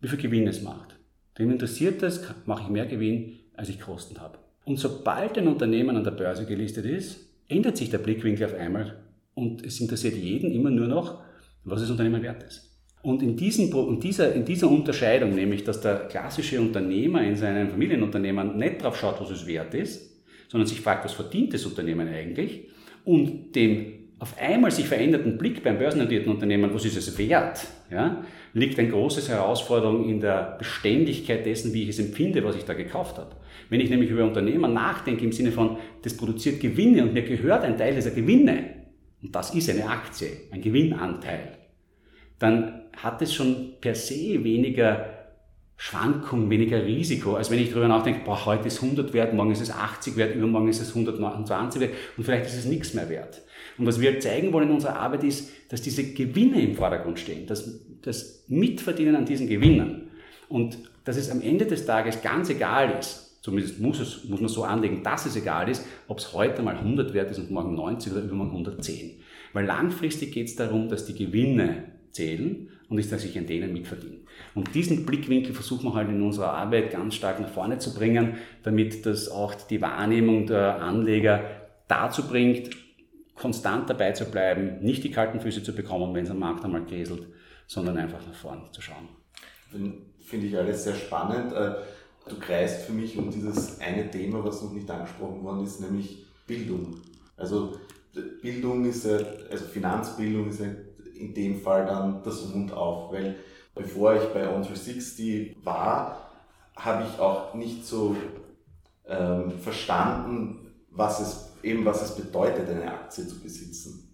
wie 0.00 0.08
viel 0.08 0.18
Gewinn 0.18 0.46
es 0.46 0.62
macht. 0.62 0.96
Den 1.38 1.50
interessiert 1.50 2.02
es, 2.02 2.22
mache 2.44 2.64
ich 2.64 2.68
mehr 2.68 2.86
Gewinn, 2.86 3.38
als 3.56 3.68
ich 3.68 3.80
Kosten 3.80 4.20
habe. 4.20 4.38
Und 4.64 4.78
sobald 4.78 5.38
ein 5.38 5.48
Unternehmen 5.48 5.96
an 5.96 6.04
der 6.04 6.10
Börse 6.10 6.44
gelistet 6.44 6.84
ist, 6.84 7.29
ändert 7.50 7.76
sich 7.76 7.90
der 7.90 7.98
Blickwinkel 7.98 8.46
auf 8.46 8.54
einmal 8.54 8.98
und 9.34 9.64
es 9.64 9.80
interessiert 9.80 10.14
jeden 10.14 10.52
immer 10.52 10.70
nur 10.70 10.88
noch, 10.88 11.22
was 11.64 11.80
das 11.80 11.90
Unternehmen 11.90 12.22
wert 12.22 12.42
ist. 12.42 12.70
Und 13.02 13.22
in, 13.22 13.36
diesen, 13.36 13.72
in, 13.72 14.00
dieser, 14.00 14.34
in 14.34 14.44
dieser 14.44 14.70
Unterscheidung, 14.70 15.34
nämlich 15.34 15.64
dass 15.64 15.80
der 15.80 16.08
klassische 16.08 16.60
Unternehmer 16.60 17.22
in 17.22 17.36
seinem 17.36 17.70
Familienunternehmen 17.70 18.56
nicht 18.56 18.82
drauf 18.82 18.98
schaut, 18.98 19.20
was 19.20 19.30
es 19.30 19.46
wert 19.46 19.72
ist, 19.74 20.22
sondern 20.48 20.66
sich 20.66 20.80
fragt, 20.80 21.04
was 21.04 21.14
verdient 21.14 21.54
das 21.54 21.64
Unternehmen 21.64 22.08
eigentlich, 22.08 22.68
und 23.04 23.54
dem 23.56 24.00
auf 24.18 24.36
einmal 24.38 24.70
sich 24.70 24.86
veränderten 24.86 25.38
Blick 25.38 25.62
beim 25.62 25.78
börsennotierten 25.78 26.30
Unternehmen, 26.30 26.74
was 26.74 26.84
ist 26.84 26.96
es 26.96 27.16
wert, 27.16 27.66
ja, 27.90 28.22
liegt 28.52 28.78
eine 28.78 28.90
große 28.90 29.26
Herausforderung 29.32 30.06
in 30.08 30.20
der 30.20 30.56
Beständigkeit 30.58 31.46
dessen, 31.46 31.72
wie 31.72 31.84
ich 31.84 31.90
es 31.90 31.98
empfinde, 31.98 32.44
was 32.44 32.56
ich 32.56 32.64
da 32.64 32.74
gekauft 32.74 33.16
habe. 33.16 33.34
Wenn 33.68 33.80
ich 33.80 33.90
nämlich 33.90 34.10
über 34.10 34.24
Unternehmen 34.24 34.72
nachdenke 34.72 35.24
im 35.24 35.32
Sinne 35.32 35.52
von, 35.52 35.76
das 36.02 36.16
produziert 36.16 36.60
Gewinne 36.60 37.02
und 37.02 37.12
mir 37.12 37.22
gehört 37.22 37.64
ein 37.64 37.76
Teil 37.76 37.94
dieser 37.94 38.10
Gewinne, 38.10 38.80
und 39.22 39.34
das 39.34 39.54
ist 39.54 39.68
eine 39.68 39.86
Aktie, 39.86 40.28
ein 40.50 40.62
Gewinnanteil, 40.62 41.58
dann 42.38 42.82
hat 42.96 43.20
es 43.22 43.34
schon 43.34 43.74
per 43.80 43.94
se 43.94 44.42
weniger 44.42 45.20
Schwankung, 45.76 46.50
weniger 46.50 46.84
Risiko, 46.84 47.36
als 47.36 47.50
wenn 47.50 47.58
ich 47.58 47.70
darüber 47.70 47.88
nachdenke, 47.88 48.20
boah, 48.24 48.44
heute 48.44 48.68
ist 48.68 48.82
100 48.82 49.14
wert, 49.14 49.32
morgen 49.32 49.50
ist 49.50 49.62
es 49.62 49.70
80 49.70 50.14
wert, 50.16 50.34
übermorgen 50.34 50.68
ist 50.68 50.82
es 50.82 50.90
129 50.90 51.80
wert 51.80 51.94
und 52.18 52.24
vielleicht 52.24 52.46
ist 52.46 52.56
es 52.58 52.64
nichts 52.66 52.92
mehr 52.92 53.08
wert. 53.08 53.40
Und 53.78 53.86
was 53.86 53.98
wir 53.98 54.20
zeigen 54.20 54.52
wollen 54.52 54.68
in 54.68 54.74
unserer 54.74 54.96
Arbeit 54.96 55.24
ist, 55.24 55.50
dass 55.70 55.80
diese 55.80 56.12
Gewinne 56.12 56.60
im 56.60 56.74
Vordergrund 56.74 57.18
stehen, 57.18 57.46
dass 57.46 57.80
das 58.02 58.44
Mitverdienen 58.48 59.16
an 59.16 59.24
diesen 59.24 59.48
Gewinnen 59.48 60.10
und 60.50 60.78
dass 61.04 61.16
es 61.16 61.30
am 61.30 61.40
Ende 61.40 61.64
des 61.64 61.86
Tages 61.86 62.20
ganz 62.20 62.50
egal 62.50 62.98
ist, 62.98 63.29
zumindest 63.40 63.80
muss, 63.80 64.00
es, 64.00 64.24
muss 64.24 64.40
man 64.40 64.48
so 64.48 64.64
anlegen, 64.64 65.02
dass 65.02 65.26
es 65.26 65.36
egal 65.36 65.68
ist, 65.68 65.84
ob 66.08 66.18
es 66.18 66.32
heute 66.32 66.62
mal 66.62 66.76
100 66.76 67.14
wert 67.14 67.30
ist 67.30 67.38
und 67.38 67.50
morgen 67.50 67.74
90 67.74 68.12
oder 68.12 68.22
übermorgen 68.22 68.52
110. 68.52 69.20
Weil 69.52 69.66
langfristig 69.66 70.32
geht 70.32 70.48
es 70.48 70.56
darum, 70.56 70.88
dass 70.88 71.06
die 71.06 71.14
Gewinne 71.14 71.84
zählen 72.12 72.68
und 72.88 72.98
ist, 72.98 73.12
dass 73.12 73.24
ich 73.24 73.38
an 73.38 73.46
denen 73.46 73.72
mitverdiene. 73.72 74.18
Und 74.54 74.74
diesen 74.74 75.06
Blickwinkel 75.06 75.54
versuchen 75.54 75.84
wir 75.84 75.94
halt 75.94 76.08
in 76.08 76.22
unserer 76.22 76.52
Arbeit 76.52 76.90
ganz 76.90 77.14
stark 77.14 77.40
nach 77.40 77.48
vorne 77.48 77.78
zu 77.78 77.94
bringen, 77.94 78.34
damit 78.62 79.06
das 79.06 79.28
auch 79.28 79.54
die 79.54 79.80
Wahrnehmung 79.80 80.46
der 80.46 80.82
Anleger 80.82 81.44
dazu 81.88 82.26
bringt, 82.26 82.70
konstant 83.34 83.88
dabei 83.88 84.12
zu 84.12 84.26
bleiben, 84.26 84.80
nicht 84.80 85.02
die 85.02 85.10
kalten 85.10 85.40
Füße 85.40 85.62
zu 85.62 85.74
bekommen, 85.74 86.14
wenn 86.14 86.24
es 86.24 86.30
am 86.30 86.40
Markt 86.40 86.64
einmal 86.64 86.84
gräselt, 86.84 87.26
sondern 87.66 87.96
einfach 87.96 88.24
nach 88.26 88.34
vorne 88.34 88.70
zu 88.72 88.82
schauen. 88.82 89.08
Finde 90.20 90.46
ich 90.46 90.56
alles 90.56 90.84
sehr 90.84 90.94
spannend. 90.94 91.52
Du 92.28 92.38
kreist 92.38 92.82
für 92.82 92.92
mich 92.92 93.16
um 93.16 93.30
dieses 93.30 93.80
eine 93.80 94.10
Thema, 94.10 94.44
was 94.44 94.62
noch 94.62 94.72
nicht 94.72 94.90
angesprochen 94.90 95.42
worden 95.42 95.64
ist, 95.64 95.80
nämlich 95.80 96.26
Bildung. 96.46 96.96
Also 97.36 97.76
Bildung 98.42 98.84
ist 98.84 99.04
ja, 99.04 99.18
also 99.50 99.64
Finanzbildung 99.64 100.48
ist 100.48 100.60
ja 100.60 100.66
in 101.14 101.34
dem 101.34 101.60
Fall 101.60 101.86
dann 101.86 102.22
das 102.22 102.40
Um 102.42 102.62
und 102.62 102.72
Auf, 102.72 103.12
weil 103.12 103.36
bevor 103.74 104.14
ich 104.14 104.24
bei 104.32 104.48
On360 104.48 105.56
war, 105.64 106.30
habe 106.76 107.04
ich 107.04 107.18
auch 107.18 107.54
nicht 107.54 107.86
so 107.86 108.16
ähm, 109.06 109.50
verstanden, 109.58 110.72
was 110.90 111.20
es 111.20 111.50
eben 111.62 111.84
was 111.84 112.02
es 112.02 112.16
bedeutet, 112.16 112.68
eine 112.68 112.90
Aktie 112.90 113.26
zu 113.26 113.38
besitzen. 113.40 114.09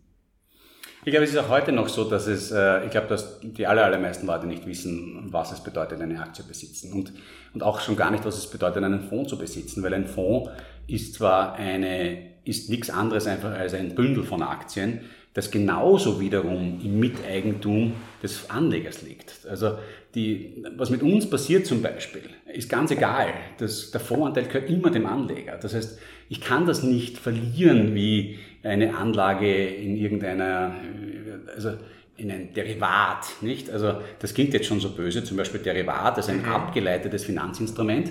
Ich 1.06 1.12
glaube, 1.12 1.24
es 1.24 1.30
ist 1.30 1.38
auch 1.38 1.50
heute 1.50 1.70
noch 1.70 1.88
so, 1.88 2.02
dass 2.02 2.26
es, 2.26 2.50
äh, 2.50 2.84
ich 2.84 2.90
glaube, 2.90 3.06
dass 3.06 3.38
die 3.40 3.64
aller, 3.64 3.84
allermeisten 3.84 4.26
Leute 4.26 4.48
nicht 4.48 4.66
wissen, 4.66 5.28
was 5.30 5.52
es 5.52 5.60
bedeutet, 5.62 6.00
eine 6.00 6.20
Aktie 6.20 6.42
zu 6.42 6.48
besitzen. 6.48 6.92
Und, 6.92 7.12
und 7.54 7.62
auch 7.62 7.78
schon 7.78 7.94
gar 7.94 8.10
nicht, 8.10 8.24
was 8.24 8.36
es 8.36 8.50
bedeutet, 8.50 8.82
einen 8.82 9.02
Fonds 9.08 9.30
zu 9.30 9.38
besitzen. 9.38 9.84
Weil 9.84 9.94
ein 9.94 10.08
Fonds 10.08 10.50
ist 10.88 11.14
zwar 11.14 11.54
eine, 11.54 12.18
ist 12.46 12.70
nichts 12.70 12.90
anderes 12.90 13.26
einfach 13.26 13.52
als 13.52 13.74
ein 13.74 13.94
Bündel 13.94 14.24
von 14.24 14.42
Aktien, 14.42 15.00
das 15.34 15.50
genauso 15.50 16.18
wiederum 16.18 16.80
im 16.82 16.98
Miteigentum 16.98 17.92
des 18.22 18.48
Anlegers 18.48 19.02
liegt. 19.02 19.46
Also 19.46 19.76
die, 20.14 20.64
was 20.76 20.88
mit 20.88 21.02
uns 21.02 21.28
passiert 21.28 21.66
zum 21.66 21.82
Beispiel, 21.82 22.22
ist 22.50 22.70
ganz 22.70 22.90
egal. 22.90 23.34
Das, 23.58 23.90
der 23.90 24.00
Fondsanteil 24.00 24.44
gehört 24.44 24.70
immer 24.70 24.90
dem 24.90 25.04
Anleger. 25.04 25.58
Das 25.60 25.74
heißt, 25.74 25.98
ich 26.30 26.40
kann 26.40 26.66
das 26.66 26.82
nicht 26.82 27.18
verlieren 27.18 27.94
wie 27.94 28.38
eine 28.62 28.96
Anlage 28.96 29.66
in 29.66 29.96
irgendeiner, 29.96 30.74
also 31.54 31.72
in 32.16 32.30
ein 32.30 32.54
Derivat, 32.54 33.26
nicht? 33.42 33.68
Also 33.68 33.96
das 34.20 34.32
klingt 34.32 34.54
jetzt 34.54 34.66
schon 34.66 34.80
so 34.80 34.90
böse, 34.90 35.22
zum 35.22 35.36
Beispiel 35.36 35.60
Derivat, 35.60 36.16
das 36.16 36.28
ist 36.28 36.32
ein 36.32 36.42
mhm. 36.42 36.48
abgeleitetes 36.48 37.24
Finanzinstrument, 37.24 38.10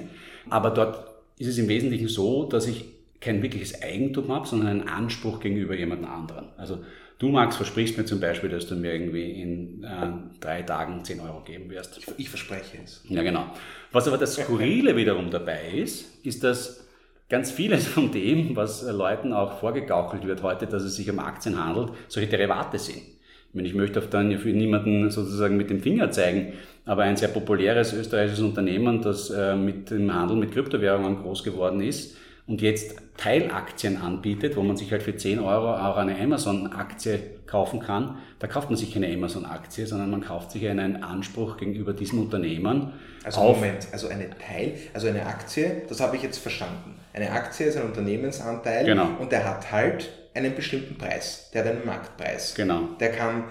aber 0.49 0.69
dort 0.69 1.07
ist 1.39 1.47
es 1.47 1.57
im 1.57 1.67
Wesentlichen 1.67 2.07
so, 2.07 2.45
dass 2.45 2.67
ich 2.67 2.85
kein 3.25 3.43
wirkliches 3.43 3.81
Eigentum 3.81 4.29
habe, 4.29 4.47
sondern 4.47 4.69
einen 4.69 4.87
Anspruch 4.87 5.39
gegenüber 5.39 5.75
jemand 5.75 6.05
anderen. 6.05 6.45
Also 6.57 6.79
Du, 7.17 7.29
Max, 7.29 7.55
versprichst 7.55 7.97
mir 7.97 8.03
zum 8.03 8.19
Beispiel, 8.19 8.49
dass 8.49 8.67
du 8.67 8.75
mir 8.75 8.91
irgendwie 8.91 9.41
in 9.41 9.83
äh, 9.85 10.39
drei 10.41 10.63
Tagen 10.63 11.01
10 11.03 11.21
Euro 11.21 11.41
geben 11.45 11.69
wirst. 11.69 11.97
Ich, 11.97 12.07
ich 12.17 12.29
verspreche 12.29 12.77
es. 12.83 13.03
Ja, 13.07 13.23
genau. 13.23 13.45
Was 13.93 14.07
aber 14.09 14.17
das 14.17 14.35
Skurrile 14.35 14.97
wiederum 14.97 15.31
dabei 15.31 15.69
ist, 15.73 16.25
ist, 16.25 16.43
dass 16.43 16.85
ganz 17.29 17.51
vieles 17.51 17.87
von 17.87 18.11
dem, 18.11 18.55
was 18.57 18.83
Leuten 18.83 19.31
auch 19.31 19.59
vorgegaukelt 19.59 20.27
wird 20.27 20.43
heute, 20.43 20.67
dass 20.67 20.83
es 20.83 20.97
sich 20.97 21.09
um 21.09 21.19
Aktien 21.19 21.63
handelt, 21.63 21.91
solche 22.09 22.27
Derivate 22.27 22.77
sind. 22.79 22.97
Ich, 22.97 23.55
meine, 23.55 23.69
ich 23.69 23.75
möchte 23.75 23.99
auf 23.99 24.09
dann 24.09 24.37
für 24.37 24.49
niemanden 24.49 25.09
sozusagen 25.09 25.55
mit 25.55 25.69
dem 25.69 25.79
Finger 25.79 26.11
zeigen, 26.11 26.51
aber 26.83 27.03
ein 27.03 27.15
sehr 27.15 27.29
populäres 27.29 27.93
österreichisches 27.93 28.43
Unternehmen, 28.43 29.01
das 29.01 29.29
äh, 29.29 29.55
mit 29.55 29.89
dem 29.89 30.13
Handel 30.13 30.35
mit 30.35 30.51
Kryptowährungen 30.51 31.21
groß 31.21 31.45
geworden 31.45 31.79
ist, 31.79 32.17
und 32.47 32.61
jetzt 32.61 32.95
Teilaktien 33.17 34.01
anbietet, 34.01 34.55
wo 34.55 34.61
man 34.61 34.77
sich 34.77 34.91
halt 34.91 35.01
für 35.01 35.15
10 35.15 35.39
Euro 35.39 35.73
auch 35.75 35.97
eine 35.97 36.19
Amazon-Aktie 36.19 37.19
kaufen 37.47 37.79
kann, 37.79 38.17
da 38.39 38.47
kauft 38.47 38.69
man 38.69 38.77
sich 38.77 38.93
keine 38.93 39.11
Amazon-Aktie, 39.11 39.87
sondern 39.87 40.11
man 40.11 40.21
kauft 40.21 40.51
sich 40.51 40.67
einen 40.67 41.03
Anspruch 41.03 41.57
gegenüber 41.57 41.93
diesem 41.93 42.19
Unternehmen. 42.19 42.93
Also 43.23 43.41
Moment, 43.41 43.87
also 43.91 44.09
eine 44.09 44.29
Teil, 44.29 44.75
also 44.93 45.07
eine 45.07 45.25
Aktie, 45.25 45.83
das 45.87 45.99
habe 46.01 46.15
ich 46.17 46.23
jetzt 46.23 46.37
verstanden. 46.37 46.99
Eine 47.13 47.31
Aktie 47.31 47.67
ist 47.67 47.77
ein 47.77 47.83
Unternehmensanteil 47.83 48.85
genau. 48.85 49.07
und 49.19 49.31
der 49.31 49.45
hat 49.45 49.71
halt 49.71 50.11
einen 50.33 50.53
bestimmten 50.53 50.97
Preis, 50.97 51.49
der 51.53 51.63
hat 51.63 51.71
einen 51.71 51.85
Marktpreis. 51.85 52.53
Genau. 52.55 52.89
Der 52.99 53.11
kann 53.11 53.45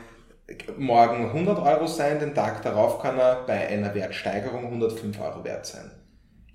morgen 0.77 1.27
100 1.29 1.59
Euro 1.59 1.87
sein, 1.87 2.21
den 2.21 2.35
Tag 2.35 2.63
darauf 2.63 3.01
kann 3.01 3.19
er 3.19 3.45
bei 3.47 3.67
einer 3.69 3.95
Wertsteigerung 3.95 4.65
105 4.65 5.19
Euro 5.21 5.43
wert 5.43 5.65
sein. 5.65 5.91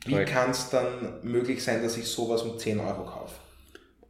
Wie 0.06 0.26
kann 0.26 0.52
es 0.52 0.70
dann 0.70 0.86
möglich 1.24 1.64
sein, 1.64 1.84
dass 1.84 1.98
ich 1.98 2.08
sowas 2.08 2.42
um 2.42 2.58
10 2.58 2.80
Euro 2.80 3.04
kaufe? 3.04 3.36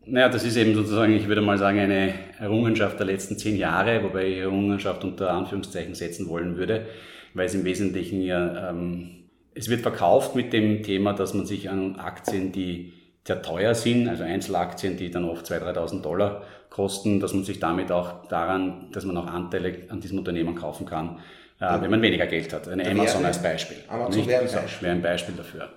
Naja, 0.06 0.30
das 0.30 0.44
ist 0.44 0.56
eben 0.56 0.74
sozusagen, 0.74 1.16
ich 1.16 1.28
würde 1.28 1.42
mal 1.42 1.58
sagen, 1.58 1.80
eine 1.80 2.14
Errungenschaft 2.40 2.98
der 3.00 3.06
letzten 3.06 3.38
zehn 3.38 3.58
Jahre, 3.58 4.04
wobei 4.04 4.28
ich 4.28 4.38
Errungenschaft 4.38 5.04
unter 5.04 5.32
Anführungszeichen 5.32 5.94
setzen 5.94 6.28
wollen 6.30 6.58
würde, 6.58 6.88
weil 7.34 7.46
es 7.46 7.54
im 7.54 7.64
Wesentlichen 7.64 8.22
ja, 8.22 8.70
ähm, 8.70 9.26
es 9.54 9.70
wird 9.70 9.82
verkauft 9.82 10.36
mit 10.36 10.52
dem 10.52 10.84
Thema, 10.84 11.14
dass 11.14 11.34
man 11.34 11.46
sich 11.46 11.70
an 11.70 11.98
Aktien, 11.98 12.52
die 12.52 12.94
sehr 13.28 13.42
teuer 13.44 13.76
sind, 13.76 14.08
also 14.08 14.24
Einzelaktien, 14.24 14.98
die 14.98 15.12
dann 15.12 15.26
oft 15.26 15.46
2.000, 15.46 15.76
3.000 15.76 16.02
Dollar 16.02 16.44
kosten, 16.70 17.20
dass 17.20 17.34
man 17.34 17.44
sich 17.44 17.60
damit 17.60 17.92
auch 17.92 18.28
daran, 18.28 18.88
dass 18.92 19.06
man 19.06 19.18
auch 19.18 19.28
Anteile 19.28 19.84
an 19.90 20.00
diesem 20.00 20.18
Unternehmen 20.18 20.56
kaufen 20.56 20.88
kann, 20.88 21.20
äh, 21.60 21.82
wenn 21.82 21.92
man 21.92 22.02
weniger 22.02 22.26
Geld 22.26 22.52
hat. 22.54 22.68
Eine 22.68 22.90
Amazon 22.90 23.26
als 23.26 23.42
Beispiel. 23.42 23.78
Amazon 23.88 24.26
wäre 24.26 24.42
ein 24.42 24.52
Beispiel. 24.52 24.88
wäre 24.88 24.96
ein 24.96 25.02
Beispiel 25.02 25.36
dafür. 25.36 25.70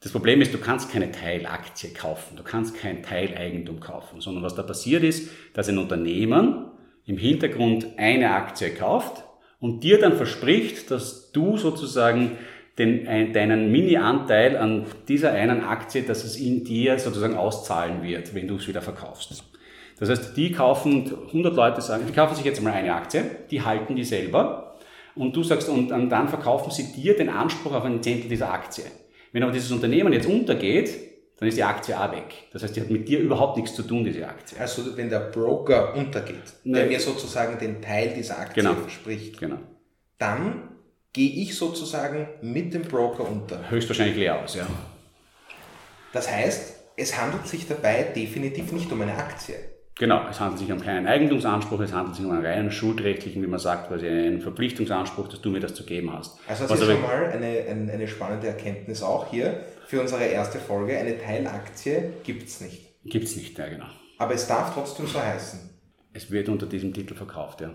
Das 0.00 0.12
Problem 0.12 0.40
ist, 0.40 0.54
du 0.54 0.58
kannst 0.58 0.92
keine 0.92 1.10
Teilaktie 1.10 1.90
kaufen, 1.92 2.36
du 2.36 2.44
kannst 2.44 2.76
kein 2.76 3.02
Teileigentum 3.02 3.80
kaufen, 3.80 4.20
sondern 4.20 4.44
was 4.44 4.54
da 4.54 4.62
passiert 4.62 5.02
ist, 5.02 5.30
dass 5.54 5.68
ein 5.68 5.78
Unternehmen 5.78 6.66
im 7.04 7.18
Hintergrund 7.18 7.86
eine 7.96 8.30
Aktie 8.30 8.70
kauft 8.70 9.24
und 9.58 9.82
dir 9.82 9.98
dann 9.98 10.16
verspricht, 10.16 10.90
dass 10.92 11.32
du 11.32 11.56
sozusagen 11.56 12.38
den, 12.78 13.32
deinen 13.32 13.72
Mini-Anteil 13.72 14.56
an 14.56 14.86
dieser 15.08 15.32
einen 15.32 15.64
Aktie, 15.64 16.02
dass 16.02 16.22
es 16.22 16.36
in 16.36 16.62
dir 16.62 16.96
sozusagen 17.00 17.36
auszahlen 17.36 18.04
wird, 18.04 18.36
wenn 18.36 18.46
du 18.46 18.54
es 18.54 18.68
wieder 18.68 18.82
verkaufst. 18.82 19.42
Das 19.98 20.08
heißt, 20.08 20.36
die 20.36 20.52
kaufen, 20.52 21.12
100 21.26 21.56
Leute 21.56 21.80
sagen, 21.80 22.04
die 22.06 22.12
kaufen 22.12 22.36
sich 22.36 22.44
jetzt 22.44 22.62
mal 22.62 22.72
eine 22.72 22.94
Aktie, 22.94 23.24
die 23.50 23.62
halten 23.62 23.96
die 23.96 24.04
selber 24.04 24.76
und 25.16 25.34
du 25.34 25.42
sagst, 25.42 25.68
und 25.68 25.88
dann 25.88 26.28
verkaufen 26.28 26.70
sie 26.70 26.92
dir 26.92 27.16
den 27.16 27.30
Anspruch 27.30 27.74
auf 27.74 27.84
einen 27.84 28.00
Zehntel 28.00 28.28
dieser 28.28 28.52
Aktie. 28.52 28.84
Wenn 29.32 29.42
aber 29.42 29.52
dieses 29.52 29.70
Unternehmen 29.70 30.12
jetzt 30.12 30.26
untergeht, 30.26 30.90
dann 31.38 31.48
ist 31.48 31.56
die 31.56 31.64
Aktie 31.64 31.98
auch 31.98 32.10
weg. 32.10 32.34
Das 32.52 32.62
heißt, 32.62 32.74
die 32.74 32.80
hat 32.80 32.90
mit 32.90 33.08
dir 33.08 33.20
überhaupt 33.20 33.56
nichts 33.56 33.74
zu 33.74 33.82
tun, 33.82 34.04
diese 34.04 34.26
Aktie. 34.26 34.58
Also 34.58 34.96
wenn 34.96 35.08
der 35.08 35.20
Broker 35.20 35.94
untergeht, 35.94 36.42
der 36.64 36.86
mir 36.86 36.98
sozusagen 36.98 37.58
den 37.58 37.80
Teil 37.80 38.12
dieser 38.14 38.38
Aktie 38.38 38.62
genau. 38.62 38.74
verspricht, 38.74 39.38
genau. 39.38 39.58
dann 40.18 40.70
gehe 41.12 41.30
ich 41.42 41.56
sozusagen 41.56 42.28
mit 42.42 42.74
dem 42.74 42.82
Broker 42.82 43.28
unter. 43.28 43.70
Höchstwahrscheinlich 43.70 44.16
leer 44.16 44.42
aus, 44.42 44.56
ja. 44.56 44.66
Das 46.12 46.30
heißt, 46.30 46.74
es 46.96 47.20
handelt 47.20 47.46
sich 47.46 47.68
dabei 47.68 48.02
definitiv 48.02 48.72
nicht 48.72 48.90
um 48.90 49.00
eine 49.00 49.14
Aktie. 49.14 49.54
Genau, 49.98 50.28
es 50.30 50.38
handelt 50.38 50.60
sich 50.60 50.70
um 50.70 50.80
keinen 50.80 51.08
Eigentumsanspruch, 51.08 51.80
es 51.80 51.92
handelt 51.92 52.14
sich 52.14 52.24
um 52.24 52.30
einen 52.30 52.46
reinen 52.46 52.70
schuldrechtlichen, 52.70 53.42
wie 53.42 53.48
man 53.48 53.58
sagt, 53.58 53.88
quasi 53.88 54.06
einen 54.06 54.40
Verpflichtungsanspruch, 54.40 55.26
dass 55.26 55.40
du 55.40 55.50
mir 55.50 55.58
das 55.58 55.74
zu 55.74 55.84
geben 55.84 56.12
hast. 56.12 56.38
Also 56.46 56.68
das 56.68 56.80
ist 56.80 56.86
schon 56.86 57.02
mal 57.02 57.26
eine, 57.26 57.46
eine, 57.68 57.92
eine 57.92 58.06
spannende 58.06 58.46
Erkenntnis 58.46 59.02
auch 59.02 59.28
hier 59.28 59.64
für 59.86 60.00
unsere 60.00 60.24
erste 60.24 60.58
Folge. 60.58 60.96
Eine 60.96 61.18
Teilaktie 61.18 62.12
gibt 62.22 62.48
es 62.48 62.60
nicht. 62.60 62.88
Gibt 63.04 63.24
es 63.24 63.34
nicht, 63.36 63.58
ja 63.58 63.68
genau. 63.68 63.86
Aber 64.18 64.34
es 64.34 64.46
darf 64.46 64.72
trotzdem 64.72 65.06
so 65.06 65.20
heißen. 65.20 65.68
Es 66.12 66.30
wird 66.30 66.48
unter 66.48 66.66
diesem 66.66 66.94
Titel 66.94 67.14
verkauft, 67.14 67.60
ja. 67.60 67.70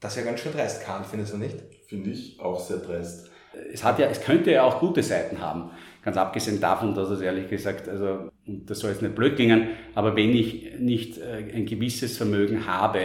Das 0.00 0.16
ist 0.16 0.24
ja 0.24 0.30
ganz 0.30 0.40
schön 0.40 0.52
dreist, 0.52 0.82
Karl, 0.82 1.04
findest 1.04 1.34
du 1.34 1.38
nicht? 1.38 1.56
Finde 1.88 2.10
ich 2.10 2.38
auch 2.40 2.58
sehr 2.60 2.78
dreist. 2.78 3.30
Es, 3.72 3.84
hat 3.84 3.98
ja, 3.98 4.06
es 4.06 4.20
könnte 4.20 4.50
ja 4.50 4.62
auch 4.62 4.80
gute 4.80 5.02
Seiten 5.02 5.40
haben. 5.40 5.70
Ganz 6.04 6.16
abgesehen 6.16 6.60
davon, 6.60 6.94
dass 6.94 7.10
es 7.10 7.20
ehrlich 7.20 7.48
gesagt, 7.48 7.88
also 7.88 8.30
das 8.46 8.78
soll 8.78 8.90
jetzt 8.90 9.02
nicht 9.02 9.14
blöd 9.14 9.36
klingen, 9.36 9.68
aber 9.94 10.16
wenn 10.16 10.30
ich 10.30 10.78
nicht 10.78 11.18
äh, 11.18 11.54
ein 11.54 11.66
gewisses 11.66 12.16
Vermögen 12.16 12.66
habe, 12.66 13.00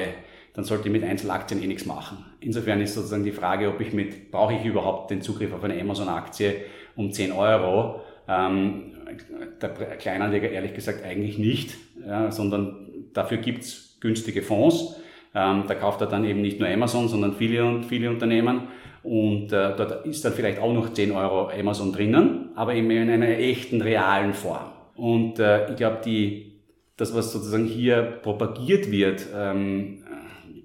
dann 0.54 0.64
sollte 0.64 0.88
ich 0.88 0.94
mit 0.94 1.04
Einzelaktien 1.04 1.62
eh 1.62 1.68
nichts 1.68 1.86
machen. 1.86 2.24
Insofern 2.40 2.80
ist 2.82 2.94
sozusagen 2.94 3.24
die 3.24 3.32
Frage, 3.32 3.70
ob 3.70 3.82
ich 3.82 3.92
mit, 3.92 4.32
brauche 4.32 4.54
ich 4.54 4.64
überhaupt 4.64 5.10
den 5.10 5.22
Zugriff 5.22 5.52
auf 5.52 5.64
eine 5.64 5.80
Amazon-Aktie 5.80 6.56
um 6.96 7.12
10 7.12 7.32
Euro? 7.32 8.02
Ähm, 8.28 8.94
der 9.62 9.70
Kleinanleger 9.70 10.50
ehrlich 10.50 10.74
gesagt 10.74 11.04
eigentlich 11.04 11.38
nicht, 11.38 11.76
ja, 12.06 12.32
sondern 12.32 12.90
dafür 13.14 13.38
gibt's 13.38 13.98
günstige 14.00 14.42
Fonds. 14.42 14.96
Ähm, 15.36 15.64
da 15.68 15.76
kauft 15.76 16.02
er 16.02 16.08
dann 16.08 16.26
eben 16.26 16.42
nicht 16.42 16.60
nur 16.60 16.70
Amazon, 16.70 17.08
sondern 17.08 17.34
viele, 17.34 17.82
viele 17.84 18.10
Unternehmen. 18.10 18.68
Und 19.04 19.52
äh, 19.52 19.76
dort 19.76 20.06
ist 20.06 20.24
dann 20.24 20.34
vielleicht 20.34 20.60
auch 20.60 20.74
noch 20.74 20.94
10 20.94 21.12
Euro 21.12 21.50
Amazon 21.50 21.92
drinnen, 21.92 22.50
aber 22.56 22.74
eben 22.74 22.90
in 22.90 23.10
einer 23.10 23.28
echten, 23.28 23.82
realen 23.82 24.34
Form. 24.34 24.72
Und 24.96 25.40
äh, 25.40 25.70
ich 25.70 25.76
glaube, 25.76 26.00
die, 26.06 26.62
das, 26.96 27.14
was 27.14 27.34
sozusagen 27.34 27.66
hier 27.66 28.02
propagiert 28.22 28.90
wird, 28.92 29.26
ähm, 29.36 30.04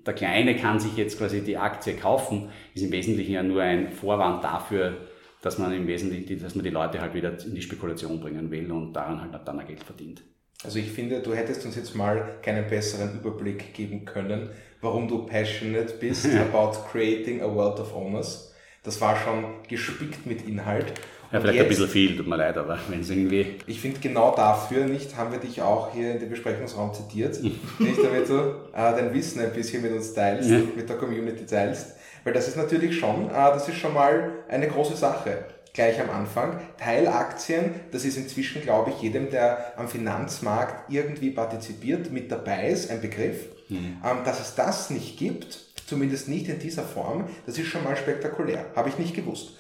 der 0.07 0.15
Kleine 0.15 0.57
kann 0.57 0.79
sich 0.81 0.97
jetzt 0.97 1.19
quasi 1.19 1.43
die 1.43 1.57
Aktie 1.57 1.95
kaufen, 1.95 2.49
ist 2.75 2.83
im 2.83 2.93
Wesentlichen 2.93 3.33
ja 3.33 3.43
nur 3.43 3.63
ein 3.63 3.93
Vorwand 3.93 4.43
dafür, 4.43 4.97
dass 5.43 5.59
man 5.59 5.73
im 5.73 5.87
Wesentlichen, 5.87 6.41
dass 6.41 6.55
man 6.55 6.65
die 6.65 6.71
Leute 6.71 7.01
halt 7.01 7.15
wieder 7.15 7.33
in 7.45 7.55
die 7.55 7.63
Spekulation 7.63 8.21
bringen 8.21 8.51
will 8.51 8.71
und 8.71 8.93
daran 8.93 9.21
halt 9.21 9.33
dann 9.45 9.67
Geld 9.67 9.83
verdient. 9.83 10.23
Also 10.65 10.81
ich 10.81 10.91
finde, 10.91 11.21
du 11.21 11.35
hättest 11.35 11.65
uns 11.65 11.77
jetzt 11.77 11.95
mal 11.95 12.37
keinen 12.43 12.69
besseren 12.69 13.15
Überblick 13.15 13.73
geben 13.75 14.05
können, 14.05 14.51
warum 14.81 15.07
du 15.07 15.25
passionate 15.25 15.95
bist 16.01 16.27
about 16.35 16.73
creating 16.91 17.41
a 17.43 17.47
world 17.47 17.79
of 17.79 17.95
owners. 17.95 18.53
Das 18.83 19.01
war 19.01 19.17
schon 19.17 19.45
gespickt 19.69 20.27
mit 20.27 20.49
Inhalt. 20.49 20.93
Ja, 21.31 21.41
vielleicht 21.41 21.57
jetzt, 21.57 21.65
ein 21.65 21.69
bisschen 21.69 21.89
viel, 21.89 22.17
tut 22.17 22.27
mir 22.27 22.37
leid, 22.37 22.57
aber 22.57 22.79
wenn 22.89 23.01
es 23.01 23.11
irgendwie. 23.11 23.59
Ich 23.67 23.81
finde 23.81 24.01
genau 24.01 24.35
dafür 24.35 24.87
nicht, 24.87 25.15
haben 25.15 25.31
wir 25.31 25.39
dich 25.39 25.61
auch 25.61 25.93
hier 25.93 26.13
in 26.13 26.21
dem 26.21 26.31
Besprechungsraum 26.31 26.93
zitiert. 26.95 27.41
nicht 27.79 28.03
damit 28.03 28.29
du 28.29 28.35
äh, 28.73 28.73
dein 28.73 29.13
Wissen 29.15 29.41
ein 29.41 29.53
bisschen 29.53 29.83
mit 29.83 29.93
uns 29.93 30.15
teilst, 30.15 30.51
ja. 30.51 30.59
mit 30.75 30.89
der 30.89 30.97
Community 30.97 31.45
teilst. 31.45 31.95
Weil 32.25 32.33
das 32.33 32.49
ist 32.49 32.57
natürlich 32.57 32.99
schon, 32.99 33.27
äh, 33.27 33.33
das 33.33 33.69
ist 33.69 33.77
schon 33.77 33.95
mal 33.95 34.33
eine 34.49 34.67
große 34.67 34.97
Sache 34.97 35.45
gleich 35.79 36.01
am 36.01 36.11
Anfang. 36.11 36.59
Teilaktien, 36.77 37.73
das 37.93 38.05
ist 38.05 38.17
inzwischen, 38.17 38.63
glaube 38.63 38.91
ich, 38.91 39.01
jedem, 39.01 39.31
der 39.31 39.75
am 39.79 39.89
Finanzmarkt 39.89 40.91
irgendwie 40.91 41.31
partizipiert, 41.31 42.11
mit 42.11 42.33
dabei 42.33 42.69
ist, 42.69 42.91
ein 42.91 43.01
Begriff. 43.01 43.47
Mhm. 43.69 43.99
Ähm, 44.05 44.19
dass 44.25 44.41
es 44.41 44.57
das 44.57 44.91
nicht 44.91 45.19
gibt, 45.19 45.61
zumindest 45.87 46.29
nicht 46.29 46.49
in 46.49 46.59
dieser 46.59 46.83
Form, 46.83 47.29
das 47.47 47.59
ist 47.59 47.69
schon 47.69 47.85
mal 47.85 47.97
spektakulär. 47.97 48.67
Habe 48.75 48.89
ich 48.89 48.99
nicht 48.99 49.15
gewusst. 49.15 49.53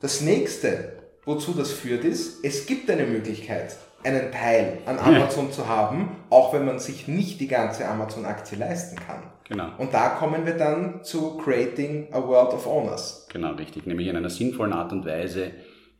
Das 0.00 0.20
nächste, 0.20 0.92
wozu 1.24 1.54
das 1.54 1.72
führt, 1.72 2.04
ist, 2.04 2.44
es 2.44 2.66
gibt 2.66 2.90
eine 2.90 3.06
Möglichkeit, 3.06 3.76
einen 4.04 4.30
Teil 4.30 4.78
an 4.84 4.98
Amazon 4.98 5.46
ja. 5.46 5.52
zu 5.52 5.68
haben, 5.68 6.16
auch 6.28 6.52
wenn 6.52 6.66
man 6.66 6.78
sich 6.80 7.08
nicht 7.08 7.40
die 7.40 7.48
ganze 7.48 7.88
Amazon-Aktie 7.88 8.58
leisten 8.58 8.96
kann. 8.96 9.22
Genau. 9.48 9.70
Und 9.78 9.94
da 9.94 10.10
kommen 10.10 10.44
wir 10.44 10.56
dann 10.56 11.04
zu 11.04 11.36
Creating 11.36 12.08
a 12.12 12.20
World 12.20 12.52
of 12.52 12.66
Owners. 12.66 13.28
Genau, 13.32 13.52
richtig. 13.52 13.86
Nämlich 13.86 14.08
in 14.08 14.16
einer 14.16 14.30
sinnvollen 14.30 14.72
Art 14.72 14.92
und 14.92 15.06
Weise 15.06 15.52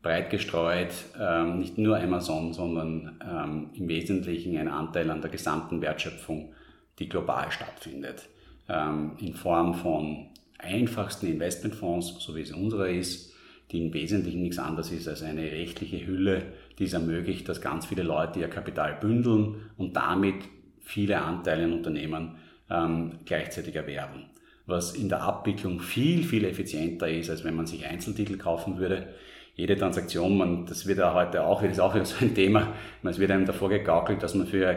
breit 0.02 0.30
gestreut, 0.30 0.92
ähm, 1.20 1.58
nicht 1.58 1.78
nur 1.78 1.98
Amazon, 1.98 2.52
sondern 2.52 3.20
ähm, 3.24 3.70
im 3.74 3.88
Wesentlichen 3.88 4.56
ein 4.56 4.68
Anteil 4.68 5.10
an 5.10 5.20
der 5.20 5.30
gesamten 5.30 5.80
Wertschöpfung, 5.80 6.52
die 6.98 7.08
global 7.08 7.50
stattfindet. 7.50 8.28
Ähm, 8.68 9.12
in 9.18 9.34
Form 9.34 9.74
von 9.74 10.28
einfachsten 10.58 11.26
Investmentfonds, 11.26 12.16
so 12.18 12.34
wie 12.34 12.42
es 12.42 12.52
unserer 12.52 12.88
ist, 12.88 13.32
die 13.70 13.84
im 13.84 13.92
Wesentlichen 13.92 14.42
nichts 14.42 14.58
anderes 14.58 14.92
ist 14.92 15.08
als 15.08 15.22
eine 15.22 15.42
rechtliche 15.42 16.06
Hülle, 16.06 16.42
die 16.78 16.84
es 16.84 16.92
ermöglicht, 16.92 17.48
dass 17.48 17.60
ganz 17.60 17.86
viele 17.86 18.02
Leute 18.02 18.40
ihr 18.40 18.48
Kapital 18.48 18.96
bündeln 19.00 19.56
und 19.76 19.96
damit 19.96 20.36
viele 20.80 21.20
Anteile 21.20 21.64
in 21.64 21.72
Unternehmen 21.72 22.36
ähm, 22.70 23.18
gleichzeitig 23.24 23.74
erwerben. 23.74 24.26
Was 24.66 24.94
in 24.94 25.08
der 25.08 25.22
Abwicklung 25.22 25.80
viel, 25.80 26.24
viel 26.24 26.44
effizienter 26.44 27.08
ist, 27.08 27.30
als 27.30 27.44
wenn 27.44 27.54
man 27.54 27.66
sich 27.66 27.86
Einzeltitel 27.86 28.36
kaufen 28.36 28.78
würde. 28.78 29.08
Jede 29.54 29.76
Transaktion, 29.76 30.36
man, 30.36 30.66
das 30.66 30.86
wird 30.86 30.98
ja 30.98 31.14
heute 31.14 31.44
auch, 31.44 31.62
das 31.62 31.72
ist 31.72 31.80
auch 31.80 31.94
wieder 31.94 32.04
so 32.04 32.16
ein 32.20 32.34
Thema, 32.34 32.74
es 33.02 33.18
wird 33.18 33.30
einem 33.30 33.46
davor 33.46 33.70
gegaukelt, 33.70 34.22
dass 34.22 34.34
man 34.34 34.46
für 34.46 34.76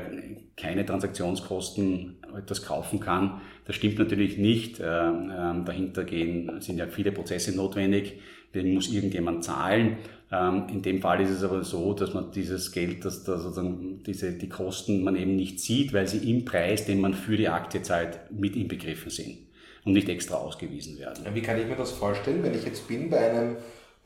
keine 0.56 0.86
Transaktionskosten 0.86 2.18
etwas 2.38 2.64
kaufen 2.64 3.00
kann. 3.00 3.42
Das 3.66 3.76
stimmt 3.76 4.00
natürlich 4.00 4.38
nicht. 4.38 4.80
Ähm, 4.80 5.32
ähm, 5.36 5.66
dahinter 5.66 6.06
gehen, 6.06 6.62
sind 6.62 6.78
ja 6.78 6.88
viele 6.88 7.12
Prozesse 7.12 7.56
notwendig 7.56 8.20
den 8.54 8.74
muss 8.74 8.92
irgendjemand 8.92 9.44
zahlen. 9.44 9.98
Ähm, 10.32 10.68
in 10.70 10.82
dem 10.82 11.02
Fall 11.02 11.22
ist 11.22 11.32
es 11.32 11.44
aber 11.44 11.64
so, 11.64 11.94
dass 11.94 12.14
man 12.14 12.32
dieses 12.32 12.72
Geld, 12.72 13.04
dass 13.04 13.24
da 13.24 13.40
sozusagen 13.40 14.04
diese, 14.04 14.32
die 14.34 14.50
Kosten 14.50 15.04
man 15.04 15.16
eben 15.16 15.36
nicht 15.36 15.60
sieht, 15.60 15.92
weil 15.94 16.08
sie 16.08 16.30
im 16.30 16.46
Preis, 16.46 16.86
den 16.86 17.02
man 17.02 17.14
für 17.14 17.36
die 17.36 17.50
Aktie 17.50 17.82
zahlt, 17.82 18.20
mit 18.32 18.56
inbegriffen 18.56 19.10
sind 19.10 19.38
und 19.86 19.94
nicht 19.94 20.08
extra 20.08 20.36
ausgewiesen 20.36 21.00
werden. 21.00 21.26
Wie 21.34 21.42
kann 21.42 21.60
ich 21.60 21.66
mir 21.66 21.76
das 21.76 21.92
vorstellen, 21.92 22.44
wenn 22.44 22.54
ich 22.54 22.64
jetzt 22.64 22.88
bin 22.88 23.10
bei 23.10 23.30
einem 23.30 23.56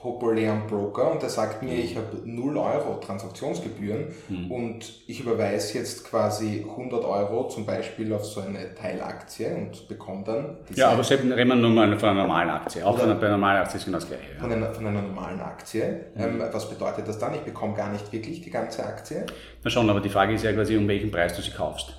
populären 0.03 0.67
Broker 0.67 1.09
und 1.11 1.21
der 1.21 1.29
sagt 1.29 1.63
mir, 1.63 1.73
ich 1.73 1.95
habe 1.95 2.17
0 2.25 2.57
Euro 2.57 2.99
Transaktionsgebühren 2.99 4.07
mhm. 4.27 4.51
und 4.51 4.93
ich 5.07 5.21
überweise 5.21 5.77
jetzt 5.77 6.03
quasi 6.03 6.65
100 6.69 7.05
Euro 7.05 7.47
zum 7.47 7.65
Beispiel 7.65 8.11
auf 8.11 8.25
so 8.25 8.41
eine 8.41 8.75
Teilaktie 8.75 9.47
und 9.47 9.87
bekomme 9.87 10.23
dann 10.25 10.57
Ja, 10.75 10.89
aber 10.89 11.05
selbst 11.05 11.25
reden 11.25 11.47
wir 11.47 11.55
nur 11.55 11.69
mal 11.69 11.97
von 11.97 12.09
einer 12.09 12.23
normalen 12.23 12.49
Aktie. 12.49 12.85
Auch 12.85 12.99
von 12.99 13.09
einer, 13.09 13.15
bei 13.17 13.27
einer 13.27 13.37
normalen 13.37 13.61
Aktie 13.61 13.77
ist 13.77 13.85
genau 13.85 13.97
das 13.97 14.07
Gleiche. 14.09 14.33
Ja. 14.35 14.41
Von, 14.41 14.51
einer, 14.51 14.73
von 14.73 14.85
einer 14.85 15.01
normalen 15.01 15.39
Aktie. 15.39 16.01
Mhm. 16.15 16.21
Ähm, 16.21 16.43
was 16.51 16.69
bedeutet 16.69 17.07
das 17.07 17.17
dann? 17.17 17.33
Ich 17.35 17.41
bekomme 17.41 17.73
gar 17.73 17.89
nicht 17.89 18.11
wirklich 18.11 18.41
die 18.41 18.51
ganze 18.51 18.85
Aktie? 18.85 19.25
Na 19.63 19.69
schon, 19.69 19.89
aber 19.89 20.01
die 20.01 20.09
Frage 20.09 20.33
ist 20.33 20.43
ja 20.43 20.51
quasi, 20.51 20.75
um 20.75 20.85
welchen 20.89 21.11
Preis 21.11 21.33
du 21.33 21.41
sie 21.41 21.51
kaufst. 21.51 21.97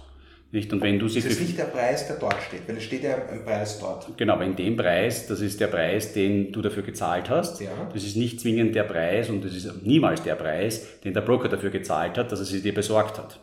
Nicht? 0.55 0.73
Und 0.73 0.83
wenn 0.83 1.01
du 1.01 1.09
sie 1.09 1.21
das 1.21 1.33
ist 1.33 1.41
nicht 1.41 1.59
der 1.59 1.65
Preis, 1.65 2.07
der 2.07 2.15
dort 2.15 2.41
steht, 2.41 2.69
weil 2.69 2.77
es 2.77 2.85
steht 2.85 3.03
ja 3.03 3.17
ein 3.17 3.45
Preis 3.45 3.81
dort. 3.81 4.17
Genau, 4.17 4.35
aber 4.35 4.45
in 4.45 4.55
dem 4.55 4.77
Preis, 4.77 5.27
das 5.27 5.41
ist 5.41 5.59
der 5.59 5.67
Preis, 5.67 6.13
den 6.13 6.53
du 6.53 6.63
dafür 6.63 6.85
gezahlt 6.85 7.29
hast. 7.29 7.61
Ja. 7.61 7.71
Das 7.93 8.05
ist 8.05 8.17
nicht 8.17 8.41
zwingend 8.41 8.73
der 8.73 8.85
Preis 8.85 9.29
und 9.31 9.45
das 9.45 9.53
ist 9.53 9.85
niemals 9.85 10.23
der 10.23 10.37
Preis, 10.37 11.01
den 11.01 11.13
der 11.13 11.23
Broker 11.23 11.49
dafür 11.49 11.71
gezahlt 11.71 12.17
hat, 12.19 12.31
dass 12.31 12.39
er 12.39 12.45
sie 12.45 12.63
dir 12.63 12.73
besorgt 12.73 13.19
hat. 13.19 13.41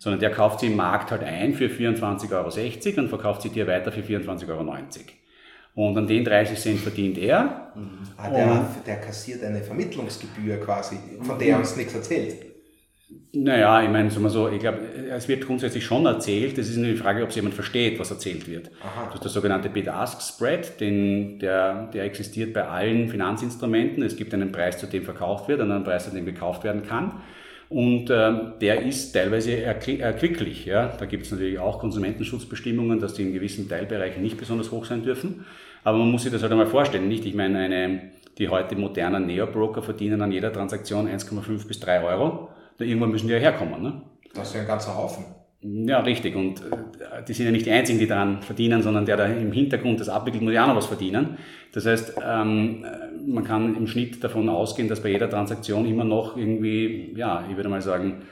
Sondern 0.00 0.18
der 0.18 0.32
kauft 0.32 0.58
sie 0.58 0.66
im 0.66 0.74
Markt 0.74 1.12
halt 1.12 1.22
ein 1.22 1.54
für 1.54 1.66
24,60 1.66 2.32
Euro 2.32 3.00
und 3.02 3.08
verkauft 3.08 3.42
sie 3.42 3.50
dir 3.50 3.68
weiter 3.68 3.92
für 3.92 4.00
24,90 4.00 4.48
Euro. 4.48 4.62
Und 5.76 5.96
an 5.96 6.08
den 6.08 6.24
30 6.24 6.58
Cent 6.58 6.80
verdient 6.80 7.18
er. 7.18 7.70
Mhm. 7.76 7.98
Ah, 8.16 8.30
der, 8.30 8.66
der, 8.84 8.96
kassiert 8.96 9.44
eine 9.44 9.62
Vermittlungsgebühr 9.62 10.56
quasi, 10.56 10.96
von 11.22 11.38
der 11.38 11.50
er 11.50 11.58
uns 11.58 11.76
nichts 11.76 11.94
erzählt. 11.94 12.47
Naja, 13.32 13.82
ich 13.82 13.88
meine, 13.88 14.10
sagen 14.10 14.24
wir 14.24 14.30
so, 14.30 14.48
ich 14.50 14.58
glaube, 14.58 14.80
es 15.10 15.28
wird 15.28 15.46
grundsätzlich 15.46 15.84
schon 15.84 16.04
erzählt. 16.04 16.58
Es 16.58 16.68
ist 16.68 16.76
nur 16.76 16.88
die 16.88 16.96
Frage, 16.96 17.22
ob 17.22 17.30
es 17.30 17.36
jemand 17.36 17.54
versteht, 17.54 17.98
was 17.98 18.10
erzählt 18.10 18.46
wird. 18.46 18.70
Aha. 18.82 19.06
Du 19.06 19.14
hast 19.14 19.24
das 19.24 19.32
sogenannte 19.32 19.70
Bid-Ask-Spread, 19.70 20.80
der, 20.80 21.90
der 21.92 22.04
existiert 22.04 22.52
bei 22.52 22.64
allen 22.66 23.08
Finanzinstrumenten. 23.08 24.02
Es 24.02 24.16
gibt 24.16 24.34
einen 24.34 24.52
Preis, 24.52 24.78
zu 24.78 24.86
dem 24.86 25.04
verkauft 25.04 25.48
wird, 25.48 25.60
und 25.60 25.72
einen 25.72 25.84
Preis, 25.84 26.04
zu 26.04 26.10
dem 26.10 26.26
gekauft 26.26 26.64
werden 26.64 26.82
kann. 26.82 27.20
Und 27.70 28.10
ähm, 28.10 28.54
der 28.60 28.82
ist 28.82 29.12
teilweise 29.12 29.62
erquicklich. 29.62 30.66
Ja? 30.66 30.88
Da 30.88 31.06
gibt 31.06 31.24
es 31.24 31.32
natürlich 31.32 31.58
auch 31.58 31.78
Konsumentenschutzbestimmungen, 31.78 32.98
dass 32.98 33.14
die 33.14 33.22
in 33.22 33.32
gewissen 33.32 33.68
Teilbereichen 33.68 34.22
nicht 34.22 34.36
besonders 34.36 34.70
hoch 34.70 34.84
sein 34.84 35.02
dürfen. 35.02 35.46
Aber 35.82 35.96
man 35.96 36.10
muss 36.10 36.24
sich 36.24 36.32
das 36.32 36.42
halt 36.42 36.52
einmal 36.52 36.66
vorstellen, 36.66 37.08
nicht? 37.08 37.24
Ich 37.24 37.34
meine, 37.34 37.58
eine, 37.58 38.00
die 38.36 38.48
heute 38.48 38.76
modernen 38.76 39.26
Neo-Broker 39.26 39.82
verdienen 39.82 40.20
an 40.20 40.32
jeder 40.32 40.52
Transaktion 40.52 41.08
1,5 41.08 41.66
bis 41.66 41.80
3 41.80 42.02
Euro 42.02 42.48
irgendwann 42.78 43.10
müssen 43.10 43.26
die 43.26 43.34
ja 43.34 43.38
herkommen. 43.38 43.82
Ne? 43.82 44.02
Das 44.34 44.48
ist 44.48 44.54
ja 44.54 44.60
ein 44.60 44.66
ganzer 44.66 44.96
Haufen. 44.96 45.24
Ja, 45.60 46.00
richtig. 46.00 46.36
Und 46.36 46.60
äh, 46.60 47.24
die 47.26 47.32
sind 47.32 47.46
ja 47.46 47.52
nicht 47.52 47.66
die 47.66 47.72
Einzigen, 47.72 47.98
die 47.98 48.06
daran 48.06 48.42
verdienen, 48.42 48.82
sondern 48.82 49.04
der 49.04 49.16
da 49.16 49.26
im 49.26 49.50
Hintergrund 49.50 49.98
das 49.98 50.08
abwickelt, 50.08 50.42
muss 50.42 50.54
ja 50.54 50.64
auch 50.64 50.68
noch 50.68 50.76
was 50.76 50.86
verdienen. 50.86 51.36
Das 51.72 51.84
heißt, 51.84 52.14
ähm, 52.24 52.86
man 53.26 53.44
kann 53.44 53.76
im 53.76 53.86
Schnitt 53.88 54.22
davon 54.22 54.48
ausgehen, 54.48 54.88
dass 54.88 55.02
bei 55.02 55.08
jeder 55.08 55.28
Transaktion 55.28 55.86
immer 55.86 56.04
noch 56.04 56.36
irgendwie, 56.36 57.12
ja, 57.16 57.44
ich 57.50 57.56
würde 57.56 57.68
mal 57.68 57.82
sagen, 57.82 58.22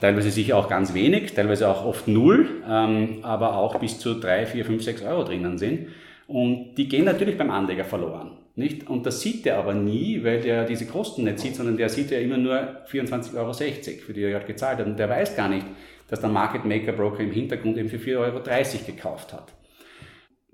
teilweise 0.00 0.30
sicher 0.30 0.56
auch 0.58 0.68
ganz 0.68 0.92
wenig, 0.92 1.32
teilweise 1.32 1.68
auch 1.68 1.86
oft 1.86 2.06
null, 2.06 2.62
ähm, 2.68 3.20
aber 3.22 3.56
auch 3.56 3.76
bis 3.80 3.98
zu 3.98 4.14
drei, 4.14 4.44
vier, 4.44 4.66
fünf, 4.66 4.82
sechs 4.82 5.02
Euro 5.02 5.24
drinnen 5.24 5.56
sind. 5.56 5.88
Und 6.26 6.74
die 6.74 6.88
gehen 6.88 7.06
natürlich 7.06 7.38
beim 7.38 7.50
Anleger 7.50 7.84
verloren. 7.84 8.32
Nicht? 8.58 8.88
Und 8.90 9.06
das 9.06 9.20
sieht 9.20 9.46
er 9.46 9.58
aber 9.58 9.72
nie, 9.72 10.24
weil 10.24 10.40
der 10.40 10.64
diese 10.64 10.86
Kosten 10.86 11.22
nicht 11.22 11.38
sieht, 11.38 11.54
sondern 11.54 11.76
der 11.76 11.88
sieht 11.88 12.10
ja 12.10 12.18
immer 12.18 12.36
nur 12.36 12.58
24,60 12.90 13.36
Euro, 13.36 13.52
für 13.52 14.12
die 14.12 14.22
er 14.22 14.34
halt 14.34 14.48
gezahlt 14.48 14.80
hat. 14.80 14.86
Und 14.86 14.98
der 14.98 15.08
weiß 15.08 15.36
gar 15.36 15.48
nicht, 15.48 15.64
dass 16.08 16.20
der 16.20 16.28
Market 16.28 16.64
Maker 16.64 16.92
Broker 16.92 17.20
im 17.20 17.30
Hintergrund 17.30 17.78
eben 17.78 17.88
für 17.88 17.98
4,30 17.98 18.18
Euro 18.18 18.40
gekauft 18.84 19.32
hat. 19.32 19.52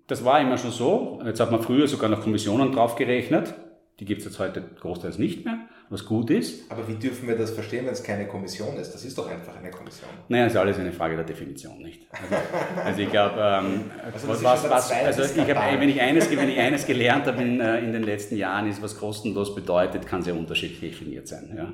Das 0.06 0.22
war 0.22 0.38
immer 0.38 0.58
schon 0.58 0.70
so. 0.70 1.22
Jetzt 1.24 1.40
hat 1.40 1.50
man 1.50 1.62
früher 1.62 1.88
sogar 1.88 2.10
noch 2.10 2.20
Kommissionen 2.20 2.72
draufgerechnet. 2.72 3.54
Die 3.98 4.04
gibt 4.04 4.20
es 4.20 4.26
jetzt 4.26 4.38
heute 4.38 4.62
großteils 4.80 5.18
nicht 5.18 5.46
mehr 5.46 5.58
was 5.90 6.04
gut 6.04 6.30
ist. 6.30 6.70
Aber 6.70 6.86
wie 6.88 6.94
dürfen 6.94 7.28
wir 7.28 7.36
das 7.36 7.50
verstehen, 7.50 7.86
wenn 7.86 7.92
es 7.92 8.02
keine 8.02 8.26
Kommission 8.26 8.76
ist? 8.76 8.92
Das 8.92 9.04
ist 9.04 9.16
doch 9.16 9.30
einfach 9.30 9.56
eine 9.56 9.70
Kommission. 9.70 10.10
Naja, 10.28 10.46
ist 10.46 10.56
alles 10.56 10.78
eine 10.78 10.92
Frage 10.92 11.16
der 11.16 11.24
Definition, 11.24 11.78
nicht? 11.82 12.06
Also, 12.10 12.82
also 12.84 13.00
ich 13.02 13.10
glaube, 13.10 13.34
ähm, 13.38 13.90
also 14.12 14.28
was, 14.28 14.70
was, 14.70 14.90
also 14.90 15.22
ich 15.22 15.50
hab, 15.54 15.80
wenn, 15.80 15.88
ich 15.88 16.00
eines, 16.00 16.30
wenn 16.30 16.48
ich 16.48 16.58
eines 16.58 16.86
gelernt 16.86 17.26
habe 17.26 17.42
in, 17.42 17.60
äh, 17.60 17.80
in 17.80 17.92
den 17.92 18.02
letzten 18.02 18.36
Jahren, 18.36 18.68
ist, 18.68 18.82
was 18.82 18.98
kostenlos 18.98 19.54
bedeutet, 19.54 20.06
kann 20.06 20.22
sehr 20.22 20.34
unterschiedlich 20.34 20.80
definiert 20.80 21.28
sein. 21.28 21.54
Ja. 21.56 21.72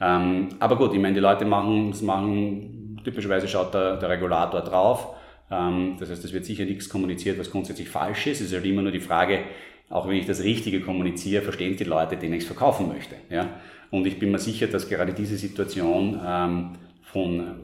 Ähm, 0.00 0.48
aber 0.58 0.76
gut, 0.76 0.92
ich 0.94 1.00
meine, 1.00 1.14
die 1.14 1.20
Leute 1.20 1.44
machen, 1.44 1.90
das 1.90 2.02
machen, 2.02 3.00
typischerweise 3.04 3.48
schaut 3.48 3.72
der, 3.74 3.96
der 3.96 4.08
Regulator 4.08 4.60
drauf. 4.62 5.14
Ähm, 5.50 5.96
das 5.98 6.10
heißt, 6.10 6.24
es 6.24 6.32
wird 6.32 6.44
sicher 6.44 6.64
nichts 6.64 6.88
kommuniziert, 6.88 7.38
was 7.38 7.50
grundsätzlich 7.50 7.88
falsch 7.88 8.26
ist. 8.26 8.40
Es 8.40 8.48
ist 8.48 8.54
halt 8.54 8.66
immer 8.66 8.82
nur 8.82 8.92
die 8.92 9.00
Frage, 9.00 9.40
auch 9.90 10.08
wenn 10.08 10.16
ich 10.16 10.26
das 10.26 10.42
Richtige 10.42 10.80
kommuniziere, 10.80 11.42
verstehen 11.42 11.76
die 11.76 11.84
Leute, 11.84 12.16
denen 12.16 12.34
ich 12.34 12.42
es 12.42 12.46
verkaufen 12.46 12.88
möchte. 12.88 13.16
Ja? 13.30 13.60
Und 13.90 14.06
ich 14.06 14.18
bin 14.18 14.30
mir 14.30 14.38
sicher, 14.38 14.66
dass 14.66 14.88
gerade 14.88 15.14
diese 15.14 15.36
Situation 15.36 16.20
ähm, 16.24 16.72
von 17.02 17.60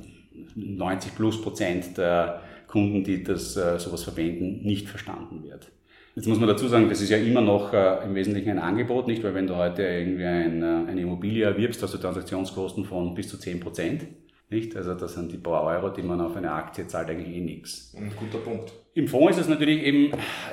90 0.55 1.15
plus 1.15 1.41
Prozent 1.41 1.99
der 1.99 2.41
Kunden, 2.67 3.05
die 3.05 3.23
das 3.23 3.57
äh, 3.57 3.79
sowas 3.79 4.03
verwenden, 4.05 4.65
nicht 4.65 4.89
verstanden 4.89 5.45
wird. 5.45 5.71
Jetzt 6.17 6.29
muss 6.29 6.39
man 6.39 6.49
dazu 6.49 6.69
sagen, 6.69 6.89
das 6.89 7.01
ist 7.01 7.11
ja 7.11 7.19
immer 7.19 7.41
noch 7.41 7.73
äh, 7.73 8.05
im 8.05 8.15
Wesentlichen 8.15 8.51
ein 8.51 8.59
Angebot, 8.59 9.09
nicht? 9.09 9.23
Weil 9.25 9.35
wenn 9.35 9.47
du 9.47 9.57
heute 9.57 9.83
irgendwie 9.83 10.25
ein, 10.25 10.63
äh, 10.63 10.91
eine 10.91 11.01
Immobilie 11.01 11.45
erwirbst, 11.45 11.83
hast 11.83 11.93
du 11.93 11.99
Transaktionskosten 11.99 12.85
von 12.85 13.15
bis 13.15 13.29
zu 13.29 13.37
10 13.37 13.61
Prozent. 13.61 14.07
Nicht? 14.51 14.77
Also 14.77 14.95
das 14.95 15.15
sind 15.15 15.33
die 15.33 15.39
paar 15.39 15.63
Euro, 15.65 15.89
die 15.89 16.03
man 16.03 16.21
auf 16.21 16.37
eine 16.37 16.53
Aktie 16.53 16.87
zahlt, 16.87 17.09
eigentlich 17.09 17.35
eh 17.35 17.41
nichts. 17.41 17.95
Ein 17.97 18.13
guter 18.19 18.39
Punkt. 18.39 18.73
Im 18.95 19.09
Fonds 19.09 19.37
ist 19.37 19.45
es 19.45 19.49
natürlich 19.49 19.83
eben 19.83 20.13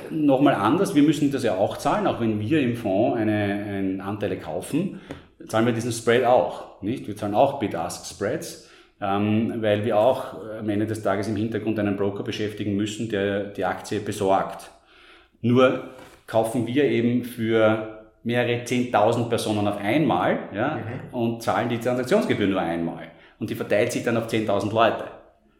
nochmal 0.09 0.55
anders. 0.55 0.95
Wir 0.95 1.03
müssen 1.03 1.31
das 1.31 1.43
ja 1.43 1.55
auch 1.55 1.77
zahlen, 1.77 2.07
auch 2.07 2.19
wenn 2.19 2.39
wir 2.39 2.61
im 2.61 2.75
Fonds 2.75 3.17
eine, 3.17 3.33
eine 3.33 4.03
Anteile 4.03 4.37
kaufen, 4.37 5.01
zahlen 5.47 5.65
wir 5.65 5.73
diesen 5.73 5.91
Spread 5.91 6.25
auch. 6.25 6.81
Nicht? 6.81 7.07
Wir 7.07 7.15
zahlen 7.15 7.35
auch 7.35 7.59
Bid-Ask-Spreads, 7.59 8.69
ähm, 9.01 9.55
weil 9.57 9.85
wir 9.85 9.97
auch 9.97 10.41
am 10.59 10.69
Ende 10.69 10.87
des 10.87 11.03
Tages 11.03 11.27
im 11.27 11.35
Hintergrund 11.35 11.77
einen 11.77 11.97
Broker 11.97 12.23
beschäftigen 12.23 12.75
müssen, 12.75 13.09
der 13.09 13.45
die 13.45 13.65
Aktie 13.65 13.99
besorgt. 13.99 14.71
Nur 15.41 15.89
kaufen 16.27 16.65
wir 16.65 16.85
eben 16.85 17.23
für 17.23 18.05
mehrere 18.23 18.63
10.000 18.63 19.29
Personen 19.29 19.67
auf 19.67 19.77
einmal 19.77 20.39
ja, 20.53 20.77
mhm. 20.77 21.13
und 21.13 21.43
zahlen 21.43 21.69
die 21.69 21.79
Transaktionsgebühr 21.79 22.47
nur 22.47 22.61
einmal. 22.61 23.11
Und 23.41 23.49
die 23.49 23.55
verteilt 23.55 23.91
sich 23.91 24.03
dann 24.03 24.17
auf 24.17 24.27
10.000 24.27 24.71
Leute. 24.71 25.05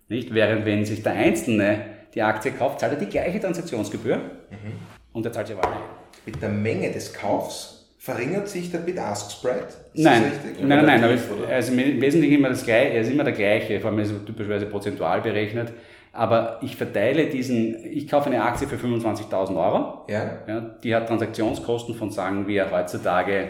Nicht? 0.07 0.31
Während 0.31 0.65
wenn 0.65 0.85
sich 0.85 1.01
der 1.01 1.13
Einzelne 1.13 1.85
die 2.13 2.21
Aktie 2.21 2.51
kauft, 2.51 2.79
zahlt 2.79 2.93
er 2.93 2.99
die 2.99 3.07
gleiche 3.07 3.39
Transaktionsgebühr 3.39 4.17
mhm. 4.17 4.73
und 5.13 5.25
er 5.25 5.31
zahlt 5.31 5.47
sie 5.47 5.53
aber 5.53 5.65
alle. 5.67 5.77
Mit 6.23 6.39
der 6.39 6.49
Menge 6.49 6.91
des 6.91 7.11
Kaufs 7.11 7.91
verringert 7.97 8.47
sich 8.47 8.69
der 8.69 8.79
Bid-Ask-Spread? 8.79 9.65
Nein. 9.95 10.31
nein, 10.59 10.67
nein, 10.67 10.85
nein, 10.85 11.03
aber 11.03 11.51
also 11.51 11.73
im 11.73 11.99
Wesentlichen 11.99 12.35
immer 12.35 12.49
das 12.49 12.63
gleiche, 12.63 12.93
er 12.93 13.01
ist 13.01 13.09
immer 13.09 13.23
der 13.23 13.33
gleiche, 13.33 13.79
vor 13.79 13.89
allem 13.89 13.99
ist 13.99 14.11
er 14.11 14.25
typischerweise 14.25 14.67
prozentual 14.67 15.21
berechnet. 15.21 15.73
Aber 16.13 16.59
ich 16.61 16.75
verteile 16.75 17.31
diesen, 17.31 17.83
ich 17.83 18.07
kaufe 18.07 18.27
eine 18.27 18.43
Aktie 18.43 18.67
für 18.67 18.75
25.000 18.75 19.55
Euro. 19.55 20.05
Ja. 20.07 20.37
ja. 20.47 20.59
Die 20.83 20.93
hat 20.93 21.07
Transaktionskosten 21.07 21.95
von, 21.95 22.11
sagen 22.11 22.45
wir, 22.47 22.69
heutzutage 22.69 23.49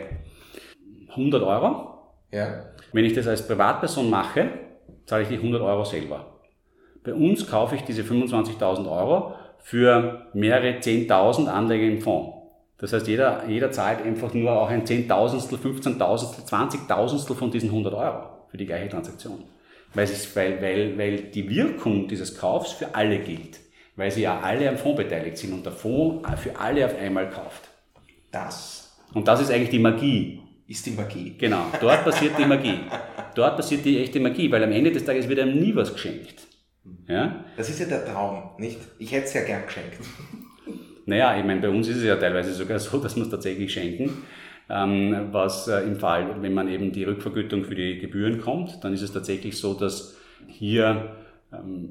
100 1.10 1.44
Euro. 1.44 1.92
Ja. 2.32 2.71
Wenn 2.94 3.06
ich 3.06 3.14
das 3.14 3.28
als 3.28 3.48
Privatperson 3.48 4.10
mache, 4.10 4.50
zahle 5.06 5.24
ich 5.24 5.30
die 5.30 5.36
100 5.36 5.62
Euro 5.62 5.84
selber. 5.84 6.26
Bei 7.04 7.14
uns 7.14 7.50
kaufe 7.50 7.76
ich 7.76 7.82
diese 7.82 8.04
25.000 8.04 8.90
Euro 8.90 9.34
für 9.60 10.28
mehrere 10.34 10.80
10.000 10.80 11.48
Anleger 11.48 11.86
im 11.86 12.02
Fonds. 12.02 12.38
Das 12.78 12.94
heißt, 12.94 13.08
jeder, 13.08 13.48
jeder 13.48 13.72
zahlt 13.72 14.04
einfach 14.04 14.34
nur 14.34 14.52
auch 14.52 14.70
ein 14.70 14.86
Zehntausendstel, 14.86 15.58
15.000, 15.58 16.48
20.000 16.48 17.34
von 17.36 17.52
diesen 17.52 17.70
100 17.70 17.94
Euro 17.94 18.24
für 18.50 18.58
die 18.58 18.66
gleiche 18.66 18.90
Transaktion 18.90 19.44
weil, 19.94 20.06
es, 20.06 20.36
weil, 20.36 20.62
weil, 20.62 20.98
weil 20.98 21.18
die 21.18 21.50
Wirkung 21.50 22.08
dieses 22.08 22.38
Kaufs 22.38 22.72
für 22.74 22.96
alle 22.96 23.20
gilt, 23.20 23.60
weil 23.96 24.12
sie 24.12 24.22
ja 24.22 24.40
alle 24.40 24.70
am 24.70 24.78
Fonds 24.78 24.98
beteiligt 24.98 25.38
sind 25.38 25.54
und 25.54 25.66
der 25.66 25.74
Fonds 25.74 26.28
für 26.42 26.58
alle 26.58 26.86
auf 26.86 26.98
einmal 26.98 27.30
kauft. 27.30 27.70
Das. 28.32 28.98
Und 29.14 29.28
das 29.28 29.42
ist 29.42 29.52
eigentlich 29.52 29.70
die 29.70 29.80
Magie. 29.80 30.41
Ist 30.72 30.86
die 30.86 30.92
Magie. 30.92 31.36
Genau, 31.38 31.66
dort 31.82 32.06
passiert 32.06 32.40
die 32.40 32.46
Magie. 32.46 32.80
Dort 33.36 33.58
passiert 33.58 33.84
die 33.84 34.00
echte 34.00 34.22
Magie, 34.22 34.50
weil 34.50 34.64
am 34.64 34.72
Ende 34.72 34.90
des 34.90 35.04
Tages 35.04 35.28
wird 35.28 35.42
einem 35.42 35.60
nie 35.60 35.76
was 35.76 35.92
geschenkt. 35.92 36.48
Ja? 37.10 37.44
Das 37.58 37.70
ist 37.70 37.82
ja 37.82 37.88
der 37.88 38.06
Traum, 38.06 38.52
nicht? 38.58 38.80
Ich 38.98 39.12
hätte 39.12 39.26
es 39.26 39.34
ja 39.34 39.44
gern 39.44 39.66
geschenkt. 39.66 39.98
Naja, 41.06 41.38
ich 41.38 41.44
meine, 41.44 41.60
bei 41.60 41.68
uns 41.68 41.90
ist 41.90 41.98
es 41.98 42.06
ja 42.06 42.16
teilweise 42.16 42.54
sogar 42.54 42.80
so, 42.80 43.00
dass 43.00 43.18
wir 43.18 43.24
es 43.24 43.30
tatsächlich 43.30 43.74
schenken. 43.74 44.24
Ähm, 44.70 45.28
was 45.34 45.68
äh, 45.68 45.82
im 45.82 45.98
Fall, 45.98 46.42
wenn 46.42 46.54
man 46.54 46.70
eben 46.70 46.94
die 46.94 47.04
Rückvergütung 47.04 47.66
für 47.66 47.76
die 47.76 47.98
Gebühren 47.98 48.40
kommt, 48.40 48.82
dann 48.82 48.94
ist 48.94 49.02
es 49.02 49.12
tatsächlich 49.12 49.58
so, 49.58 49.74
dass 49.74 50.16
hier 50.48 51.18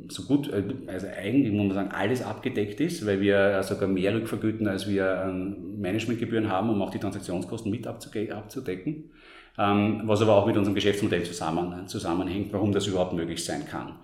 so 0.08 0.22
gut, 0.22 0.50
äh, 0.50 0.62
also 0.86 1.06
eigentlich 1.06 1.52
muss 1.52 1.66
man 1.66 1.74
sagen, 1.74 1.90
alles 1.92 2.22
abgedeckt 2.22 2.80
ist, 2.80 3.06
weil 3.06 3.20
wir 3.20 3.62
sogar 3.62 3.88
mehr 3.88 4.14
rückvergüten, 4.14 4.66
als 4.66 4.88
wir 4.88 5.32
Managementgebühren 5.78 6.48
haben, 6.48 6.70
um 6.70 6.80
auch 6.82 6.90
die 6.90 6.98
Transaktionskosten 6.98 7.70
mit 7.70 7.86
abzudecken. 7.86 9.10
Ähm, 9.58 10.02
was 10.04 10.22
aber 10.22 10.36
auch 10.36 10.46
mit 10.46 10.56
unserem 10.56 10.74
Geschäftsmodell 10.74 11.24
zusammen, 11.24 11.86
zusammenhängt, 11.86 12.52
warum 12.52 12.72
das 12.72 12.86
überhaupt 12.86 13.12
möglich 13.12 13.44
sein 13.44 13.66
kann. 13.66 13.96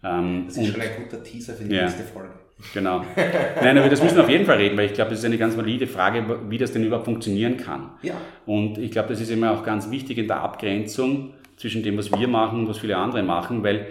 Das 0.00 0.56
ist 0.56 0.72
schon 0.72 0.80
ein 0.80 0.88
guter 1.00 1.22
Teaser 1.22 1.52
für 1.52 1.62
die 1.62 1.76
ja. 1.76 1.82
nächste 1.82 2.02
Folge. 2.02 2.30
Genau. 2.74 3.04
Nein, 3.62 3.78
aber 3.78 3.88
das 3.88 4.02
müssen 4.02 4.16
wir 4.16 4.24
auf 4.24 4.28
jeden 4.28 4.46
Fall 4.46 4.56
reden, 4.56 4.76
weil 4.76 4.86
ich 4.86 4.94
glaube, 4.94 5.10
das 5.10 5.20
ist 5.20 5.24
eine 5.24 5.38
ganz 5.38 5.56
valide 5.56 5.86
Frage, 5.86 6.24
wie 6.48 6.58
das 6.58 6.72
denn 6.72 6.84
überhaupt 6.84 7.04
funktionieren 7.04 7.56
kann. 7.56 7.90
Ja. 8.02 8.14
Und 8.46 8.78
ich 8.78 8.90
glaube, 8.90 9.08
das 9.10 9.20
ist 9.20 9.30
immer 9.30 9.52
auch 9.52 9.64
ganz 9.64 9.90
wichtig 9.90 10.18
in 10.18 10.26
der 10.26 10.40
Abgrenzung 10.40 11.34
zwischen 11.56 11.82
dem, 11.82 11.96
was 11.98 12.10
wir 12.10 12.28
machen 12.28 12.60
und 12.60 12.68
was 12.68 12.78
viele 12.78 12.96
andere 12.96 13.22
machen, 13.22 13.62
weil 13.62 13.86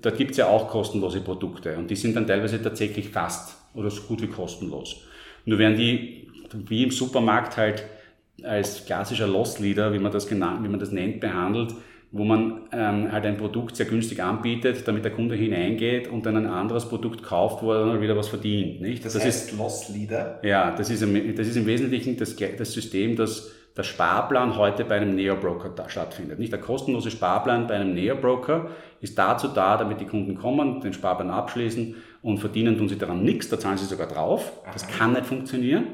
dort 0.00 0.16
gibt 0.16 0.32
es 0.32 0.36
ja 0.36 0.48
auch 0.48 0.68
kostenlose 0.68 1.20
Produkte 1.20 1.76
und 1.76 1.90
die 1.90 1.96
sind 1.96 2.16
dann 2.16 2.26
teilweise 2.26 2.62
tatsächlich 2.62 3.08
fast 3.08 3.56
oder 3.74 3.90
so 3.90 4.02
gut 4.02 4.22
wie 4.22 4.26
kostenlos. 4.28 5.02
Nur 5.44 5.58
werden 5.58 5.76
die 5.76 6.28
wie 6.52 6.82
im 6.82 6.90
Supermarkt 6.90 7.56
halt 7.56 7.84
als 8.42 8.84
klassischer 8.84 9.26
Loss 9.26 9.58
Leader, 9.58 9.92
wie 9.92 9.98
man 9.98 10.12
das 10.12 10.26
genannt, 10.26 10.64
wie 10.64 10.68
man 10.68 10.80
das 10.80 10.90
nennt, 10.90 11.20
behandelt, 11.20 11.74
wo 12.12 12.24
man 12.24 12.62
ähm, 12.72 13.12
halt 13.12 13.24
ein 13.24 13.36
Produkt 13.36 13.76
sehr 13.76 13.86
günstig 13.86 14.22
anbietet, 14.22 14.88
damit 14.88 15.04
der 15.04 15.12
Kunde 15.12 15.36
hineingeht 15.36 16.08
und 16.08 16.26
dann 16.26 16.36
ein 16.36 16.46
anderes 16.46 16.88
Produkt 16.88 17.22
kauft, 17.22 17.62
wo 17.62 17.72
er 17.72 17.86
dann 17.86 18.00
wieder 18.00 18.16
was 18.16 18.28
verdient. 18.28 18.80
Nicht? 18.80 19.04
Das, 19.04 19.12
das 19.12 19.24
heißt 19.24 19.52
ist 19.52 19.58
Loss 19.58 19.88
Leader? 19.90 20.40
Ja, 20.42 20.74
das 20.74 20.90
ist, 20.90 21.02
im, 21.02 21.36
das 21.36 21.46
ist 21.46 21.56
im 21.56 21.66
Wesentlichen 21.66 22.16
das, 22.16 22.34
das 22.34 22.72
System, 22.72 23.14
das 23.14 23.52
der 23.76 23.82
Sparplan 23.82 24.56
heute 24.56 24.84
bei 24.84 24.96
einem 24.96 25.14
Neo-Broker 25.14 25.72
stattfindet. 25.88 26.38
Nicht 26.38 26.52
der 26.52 26.60
kostenlose 26.60 27.10
Sparplan 27.10 27.66
bei 27.66 27.74
einem 27.74 27.94
Neo-Broker 27.94 28.68
ist 29.00 29.18
dazu 29.18 29.48
da, 29.48 29.76
damit 29.76 30.00
die 30.00 30.06
Kunden 30.06 30.34
kommen, 30.36 30.80
den 30.80 30.92
Sparplan 30.92 31.30
abschließen 31.30 31.94
und 32.22 32.38
verdienen 32.38 32.76
tun 32.76 32.88
sie 32.88 32.98
daran 32.98 33.22
nichts, 33.22 33.48
da 33.48 33.58
zahlen 33.58 33.78
sie 33.78 33.86
sogar 33.86 34.08
drauf. 34.08 34.52
Das 34.72 34.86
kann 34.88 35.12
nicht 35.12 35.26
funktionieren. 35.26 35.86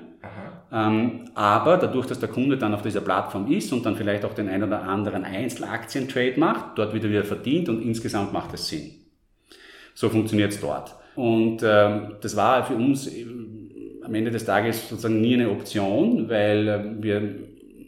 Ähm, 0.72 1.30
aber 1.34 1.76
dadurch, 1.76 2.06
dass 2.06 2.18
der 2.18 2.28
Kunde 2.28 2.58
dann 2.58 2.74
auf 2.74 2.82
dieser 2.82 3.00
Plattform 3.00 3.50
ist 3.50 3.72
und 3.72 3.86
dann 3.86 3.94
vielleicht 3.94 4.24
auch 4.24 4.34
den 4.34 4.48
ein 4.48 4.62
oder 4.64 4.82
anderen 4.82 5.24
Einzelaktientrade 5.24 6.40
macht, 6.40 6.76
dort 6.76 6.92
wieder 6.92 7.08
wieder 7.08 7.24
verdient 7.24 7.68
und 7.68 7.82
insgesamt 7.82 8.32
macht 8.32 8.52
es 8.54 8.68
Sinn. 8.68 8.90
So 9.94 10.08
funktioniert 10.08 10.52
es 10.52 10.60
dort. 10.60 10.94
Und 11.14 11.62
ähm, 11.62 12.16
das 12.20 12.36
war 12.36 12.64
für 12.64 12.74
uns 12.74 13.06
äh, 13.06 13.26
am 14.04 14.14
Ende 14.14 14.30
des 14.30 14.44
Tages 14.44 14.88
sozusagen 14.88 15.20
nie 15.20 15.34
eine 15.34 15.50
Option, 15.50 16.28
weil 16.28 16.68
äh, 16.68 17.02
wir 17.02 17.34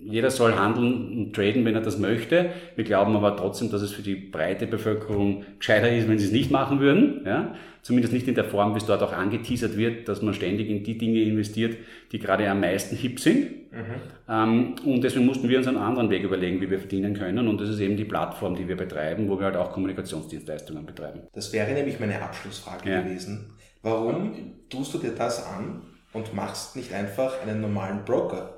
jeder 0.01 0.31
soll 0.31 0.55
handeln 0.55 1.19
und 1.19 1.35
traden, 1.35 1.65
wenn 1.65 1.75
er 1.75 1.81
das 1.81 1.99
möchte. 1.99 2.51
Wir 2.77 2.85
glauben 2.85 3.17
aber 3.17 3.37
trotzdem, 3.37 3.71
dass 3.71 3.83
es 3.83 3.93
für 3.93 4.03
die 4.03 4.15
breite 4.15 4.67
Bevölkerung 4.67 5.45
gescheiter 5.59 5.91
ist, 5.91 6.09
wenn 6.09 6.19
sie 6.19 6.27
es 6.27 6.33
nicht 6.33 6.51
machen 6.51 6.81
würden. 6.81 7.23
Ja? 7.27 7.55
Zumindest 7.83 8.13
nicht 8.13 8.29
in 8.29 8.35
der 8.35 8.45
Form, 8.45 8.75
wie 8.75 8.79
es 8.79 8.87
dort 8.87 9.03
auch 9.03 9.13
angeteasert 9.13 9.77
wird, 9.77 10.09
dass 10.09 10.23
man 10.23 10.35
ständig 10.35 10.69
in 10.69 10.85
die 10.85 10.99
Dinge 10.99 11.23
investiert, 11.23 11.77
die 12.13 12.19
gerade 12.19 12.49
am 12.49 12.61
meisten 12.61 12.97
hip 12.97 13.19
sind. 13.19 13.73
Mhm. 13.73 13.85
Ähm, 14.29 14.75
und 14.85 15.03
deswegen 15.03 15.27
mussten 15.27 15.49
wir 15.49 15.59
uns 15.59 15.67
einen 15.67 15.77
anderen 15.77 16.11
Weg 16.11 16.23
überlegen, 16.23 16.61
wie 16.61 16.71
wir 16.71 16.79
verdienen 16.79 17.15
können. 17.15 17.49
Und 17.49 17.61
das 17.61 17.69
ist 17.69 17.81
eben 17.81 17.97
die 17.97 18.05
Plattform, 18.05 18.55
die 18.55 18.69
wir 18.69 18.77
betreiben, 18.77 19.29
wo 19.29 19.39
wir 19.39 19.47
halt 19.47 19.57
auch 19.57 19.73
Kommunikationsdienstleistungen 19.73 20.87
betreiben. 20.87 21.21
Das 21.33 21.53
wäre 21.53 21.73
nämlich 21.73 21.99
meine 22.01 22.21
Abschlussfrage 22.23 22.91
ja. 22.91 23.03
gewesen. 23.03 23.53
Warum 23.83 24.55
tust 24.71 24.95
du 24.95 24.99
dir 24.99 25.13
das 25.13 25.47
an 25.47 25.83
und 26.13 26.35
machst 26.35 26.77
nicht 26.77 26.93
einfach 26.93 27.43
einen 27.43 27.61
normalen 27.61 28.05
Broker? 28.05 28.58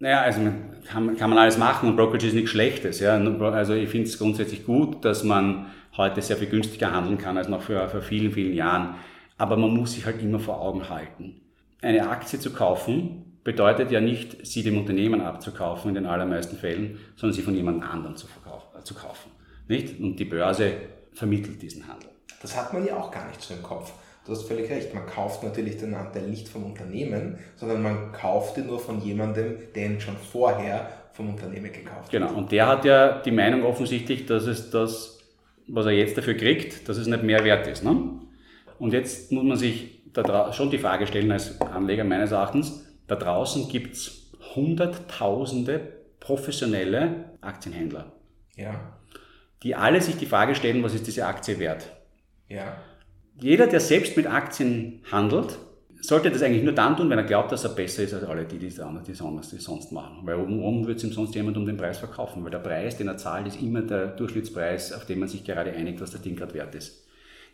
Naja, 0.00 0.22
also 0.22 0.40
kann, 0.88 1.16
kann 1.16 1.30
man 1.30 1.38
alles 1.38 1.58
machen 1.58 1.88
und 1.88 1.96
Brokerage 1.96 2.26
ist 2.26 2.34
nichts 2.34 2.50
Schlechtes. 2.50 3.00
Ja. 3.00 3.16
Also 3.16 3.74
ich 3.74 3.90
finde 3.90 4.08
es 4.08 4.18
grundsätzlich 4.18 4.64
gut, 4.64 5.04
dass 5.04 5.24
man 5.24 5.66
heute 5.96 6.22
sehr 6.22 6.36
viel 6.36 6.48
günstiger 6.48 6.92
handeln 6.92 7.18
kann 7.18 7.36
als 7.36 7.48
noch 7.48 7.62
vor, 7.62 7.86
vor 7.88 8.00
vielen, 8.00 8.32
vielen 8.32 8.54
Jahren. 8.54 8.94
Aber 9.36 9.56
man 9.58 9.70
muss 9.74 9.92
sich 9.92 10.06
halt 10.06 10.22
immer 10.22 10.40
vor 10.40 10.60
Augen 10.60 10.88
halten. 10.88 11.42
Eine 11.82 12.08
Aktie 12.08 12.38
zu 12.38 12.50
kaufen 12.50 13.38
bedeutet 13.44 13.90
ja 13.90 14.00
nicht, 14.00 14.46
sie 14.46 14.62
dem 14.62 14.78
Unternehmen 14.78 15.20
abzukaufen 15.20 15.90
in 15.90 15.94
den 15.94 16.06
allermeisten 16.06 16.56
Fällen, 16.56 16.98
sondern 17.16 17.34
sie 17.34 17.42
von 17.42 17.54
jemand 17.54 17.84
anderem 17.84 18.16
zu, 18.16 18.26
äh, 18.26 18.82
zu 18.82 18.94
kaufen. 18.94 19.30
Nicht? 19.68 20.00
Und 20.00 20.16
die 20.16 20.24
Börse 20.24 20.72
vermittelt 21.12 21.60
diesen 21.60 21.86
Handel. 21.86 22.08
Das 22.40 22.56
hat 22.56 22.72
man 22.72 22.86
ja 22.86 22.96
auch 22.96 23.10
gar 23.10 23.28
nicht 23.28 23.42
so 23.42 23.52
im 23.52 23.62
Kopf. 23.62 23.92
Du 24.30 24.36
hast 24.36 24.46
völlig 24.46 24.70
recht, 24.70 24.94
man 24.94 25.06
kauft 25.06 25.42
natürlich 25.42 25.78
den 25.78 25.92
Anteil 25.92 26.28
nicht 26.28 26.48
vom 26.48 26.62
Unternehmen, 26.62 27.40
sondern 27.56 27.82
man 27.82 28.12
kauft 28.12 28.56
ihn 28.58 28.68
nur 28.68 28.78
von 28.78 29.00
jemandem, 29.00 29.56
der 29.74 29.86
ihn 29.86 30.00
schon 30.00 30.16
vorher 30.16 30.88
vom 31.10 31.30
Unternehmen 31.30 31.72
gekauft 31.72 32.04
hat. 32.04 32.10
Genau, 32.10 32.34
und 32.34 32.52
der 32.52 32.68
hat 32.68 32.84
ja 32.84 33.18
die 33.22 33.32
Meinung 33.32 33.64
offensichtlich, 33.64 34.26
dass 34.26 34.46
es 34.46 34.70
das, 34.70 35.18
was 35.66 35.86
er 35.86 35.92
jetzt 35.94 36.16
dafür 36.16 36.34
kriegt, 36.34 36.88
dass 36.88 36.96
es 36.96 37.08
nicht 37.08 37.24
mehr 37.24 37.42
wert 37.42 37.66
ist. 37.66 37.82
Ne? 37.82 38.20
Und 38.78 38.92
jetzt 38.92 39.32
muss 39.32 39.42
man 39.42 39.56
sich 39.56 40.00
da 40.12 40.52
schon 40.52 40.70
die 40.70 40.78
Frage 40.78 41.08
stellen 41.08 41.32
als 41.32 41.60
Anleger 41.60 42.04
meines 42.04 42.30
Erachtens, 42.30 42.86
da 43.08 43.16
draußen 43.16 43.68
gibt 43.68 43.94
es 43.94 44.30
hunderttausende 44.54 45.80
professionelle 46.20 47.30
Aktienhändler. 47.40 48.12
Ja. 48.54 48.92
Die 49.64 49.74
alle 49.74 50.00
sich 50.00 50.18
die 50.18 50.26
Frage 50.26 50.54
stellen, 50.54 50.84
was 50.84 50.94
ist 50.94 51.08
diese 51.08 51.26
Aktie 51.26 51.58
wert? 51.58 51.90
Ja 52.48 52.76
jeder, 53.40 53.66
der 53.66 53.80
selbst 53.80 54.16
mit 54.16 54.26
Aktien 54.26 55.00
handelt, 55.10 55.58
sollte 56.00 56.30
das 56.30 56.42
eigentlich 56.42 56.62
nur 56.62 56.72
dann 56.72 56.96
tun, 56.96 57.10
wenn 57.10 57.18
er 57.18 57.24
glaubt, 57.24 57.52
dass 57.52 57.64
er 57.64 57.70
besser 57.70 58.02
ist 58.02 58.14
als 58.14 58.24
alle 58.24 58.44
die, 58.44 58.58
die, 58.58 58.68
die, 58.68 59.14
sonst, 59.14 59.52
die 59.52 59.58
sonst 59.58 59.92
machen. 59.92 60.18
Weil 60.22 60.36
oben, 60.36 60.62
oben 60.62 60.86
wird 60.86 60.98
es 60.98 61.04
ihm 61.04 61.12
sonst 61.12 61.34
jemand 61.34 61.56
um 61.56 61.66
den 61.66 61.76
Preis 61.76 61.98
verkaufen, 61.98 62.42
weil 62.42 62.50
der 62.50 62.58
Preis, 62.58 62.96
den 62.96 63.08
er 63.08 63.16
zahlt, 63.16 63.46
ist 63.46 63.60
immer 63.60 63.82
der 63.82 64.08
Durchschnittspreis, 64.08 64.92
auf 64.92 65.04
den 65.04 65.18
man 65.18 65.28
sich 65.28 65.44
gerade 65.44 65.72
einigt, 65.72 66.00
was 66.00 66.10
das 66.10 66.22
Ding 66.22 66.36
gerade 66.36 66.54
wert 66.54 66.74
ist. 66.74 67.04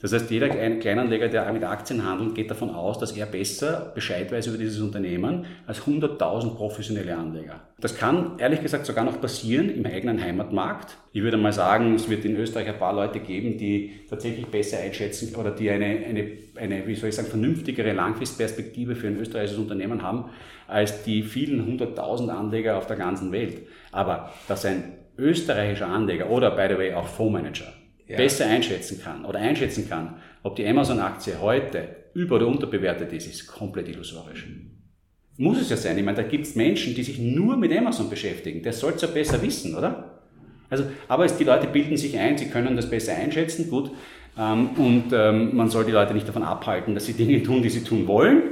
Das 0.07 0.13
heißt, 0.13 0.31
jeder 0.31 0.49
Kleinanleger, 0.49 1.27
der 1.27 1.53
mit 1.53 1.65
Aktien 1.65 2.09
handelt, 2.09 2.37
geht 2.37 2.49
davon 2.49 2.71
aus, 2.71 2.97
dass 3.01 3.17
er 3.17 3.27
besser 3.27 3.91
Bescheid 3.93 4.31
weiß 4.31 4.47
über 4.47 4.57
dieses 4.57 4.81
Unternehmen 4.81 5.47
als 5.67 5.83
100.000 5.83 6.55
professionelle 6.55 7.17
Anleger. 7.17 7.59
Das 7.81 7.99
kann 7.99 8.39
ehrlich 8.39 8.63
gesagt 8.63 8.87
sogar 8.87 9.05
noch 9.05 9.21
passieren 9.21 9.69
im 9.69 9.85
eigenen 9.85 10.23
Heimatmarkt. 10.23 10.97
Ich 11.13 11.25
würde 11.25 11.37
mal 11.37 11.53
sagen, 11.53 11.97
es 11.97 12.09
wird 12.09 12.25
in 12.25 12.37
Österreich 12.37 12.69
ein 12.69 12.79
paar 12.79 12.95
Leute 12.95 13.19
geben, 13.19 13.59
die 13.59 13.95
tatsächlich 14.09 14.47
besser 14.47 14.79
einschätzen 14.79 15.35
oder 15.35 15.51
die 15.51 15.69
eine, 15.71 15.87
eine, 15.87 16.31
eine 16.55 16.87
wie 16.87 16.95
soll 16.95 17.09
ich 17.09 17.17
sagen, 17.17 17.27
vernünftigere 17.27 17.93
Langfristperspektive 17.93 18.95
für 18.95 19.09
ein 19.09 19.19
österreichisches 19.19 19.59
Unternehmen 19.59 20.03
haben, 20.03 20.27
als 20.69 21.03
die 21.03 21.25
vielen 21.25 21.67
hunderttausend 21.67 22.31
Anleger 22.31 22.79
auf 22.79 22.87
der 22.87 22.97
ganzen 22.97 23.33
Welt. 23.33 23.67
Aber 23.91 24.33
dass 24.47 24.65
ein 24.67 24.85
österreichischer 25.19 25.89
Anleger 25.89 26.31
oder 26.31 26.53
by 26.53 26.73
the 26.73 26.79
way 26.79 26.95
auch 26.95 27.09
Fondsmanager 27.09 27.73
ja. 28.09 28.17
besser 28.17 28.47
einschätzen 28.47 29.01
kann 29.03 29.25
oder 29.25 29.39
einschätzen 29.39 29.89
kann, 29.89 30.17
ob 30.43 30.57
die 30.57 30.67
Amazon-Aktie 30.67 31.41
heute 31.41 31.89
über- 32.15 32.37
oder 32.37 32.47
unterbewertet 32.47 33.13
ist, 33.13 33.27
ist 33.27 33.47
komplett 33.47 33.89
illusorisch. 33.89 34.47
Muss 35.39 35.61
es 35.61 35.69
ja 35.69 35.77
sein. 35.77 35.99
Ich 35.99 36.05
meine, 36.05 36.17
da 36.17 36.23
gibt 36.23 36.47
es 36.47 36.55
Menschen, 36.55 36.95
die 36.95 37.03
sich 37.03 37.19
nur 37.19 37.57
mit 37.57 37.77
Amazon 37.77 38.09
beschäftigen. 38.09 38.63
Der 38.63 38.73
soll 38.73 38.93
es 38.95 39.03
ja 39.03 39.09
besser 39.09 39.43
wissen, 39.43 39.75
oder? 39.75 40.23
Also, 40.71 40.85
aber 41.09 41.27
es, 41.27 41.37
die 41.37 41.45
Leute 41.45 41.67
bilden 41.67 41.97
sich 41.97 42.19
ein, 42.19 42.39
sie 42.39 42.47
können 42.47 42.75
das 42.75 42.89
besser 42.89 43.15
einschätzen, 43.15 43.69
gut. 43.69 43.91
Ähm, 44.39 44.71
und 44.77 45.13
ähm, 45.13 45.55
man 45.55 45.69
soll 45.69 45.85
die 45.85 45.93
Leute 45.93 46.15
nicht 46.15 46.27
davon 46.27 46.43
abhalten, 46.43 46.95
dass 46.95 47.07
sie 47.07 47.13
Dinge 47.13 47.43
tun, 47.43 47.63
die 47.63 47.71
sie 47.71 47.85
tun 47.85 48.07
wollen, 48.07 48.43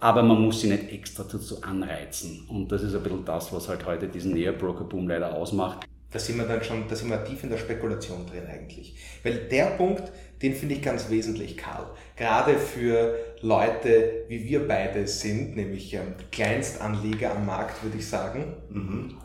aber 0.00 0.22
man 0.22 0.40
muss 0.40 0.62
sie 0.62 0.68
nicht 0.68 0.90
extra 0.90 1.24
dazu 1.30 1.62
anreizen. 1.62 2.46
Und 2.48 2.72
das 2.72 2.82
ist 2.82 2.94
ein 2.94 3.02
bisschen 3.02 3.24
das, 3.24 3.52
was 3.52 3.68
halt 3.68 3.84
heute 3.86 4.08
diesen 4.08 4.32
Near-Broker-Boom 4.32 5.08
leider 5.08 5.34
ausmacht 5.34 5.86
da 6.10 6.18
sind 6.18 6.38
wir 6.38 6.44
dann 6.44 6.62
schon, 6.64 6.88
da 6.88 6.96
sind 6.96 7.08
wir 7.08 7.24
tief 7.24 7.44
in 7.44 7.50
der 7.50 7.58
Spekulation 7.58 8.26
drin 8.26 8.42
eigentlich. 8.52 8.96
Weil 9.22 9.36
der 9.48 9.66
Punkt, 9.66 10.10
den 10.42 10.54
finde 10.54 10.74
ich 10.74 10.82
ganz 10.82 11.08
wesentlich, 11.10 11.56
Karl. 11.56 11.86
Gerade 12.16 12.58
für 12.58 13.16
Leute, 13.42 14.24
wie 14.28 14.44
wir 14.44 14.66
beide 14.66 15.06
sind, 15.06 15.56
nämlich 15.56 15.94
ähm, 15.94 16.14
Kleinstanleger 16.32 17.32
am 17.36 17.46
Markt, 17.46 17.82
würde 17.82 17.98
ich 17.98 18.08
sagen, 18.08 18.54
mhm. 18.70 19.16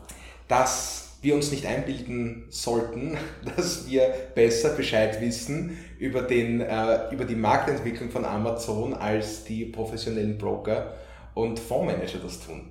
dass 0.46 1.18
wir 1.22 1.34
uns 1.34 1.50
nicht 1.50 1.66
einbilden 1.66 2.44
sollten, 2.50 3.16
dass 3.56 3.90
wir 3.90 4.02
besser 4.34 4.70
Bescheid 4.70 5.20
wissen 5.20 5.76
über, 5.98 6.22
den, 6.22 6.60
äh, 6.60 7.10
über 7.12 7.24
die 7.24 7.34
Marktentwicklung 7.34 8.10
von 8.10 8.24
Amazon 8.24 8.94
als 8.94 9.44
die 9.44 9.64
professionellen 9.64 10.38
Broker 10.38 10.94
und 11.34 11.58
Fondsmanager 11.58 12.18
das 12.22 12.40
tun. 12.40 12.70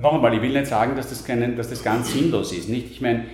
Noch 0.00 0.14
einmal, 0.14 0.34
ich 0.34 0.42
will 0.42 0.52
nicht 0.52 0.66
sagen, 0.66 0.96
dass 0.96 1.08
das, 1.08 1.24
kein, 1.24 1.56
dass 1.56 1.70
das 1.70 1.82
ganz 1.82 2.12
sinnlos 2.12 2.52
ist. 2.52 2.68
Nicht? 2.68 2.90
Ich 2.90 3.00
meine, 3.00 3.26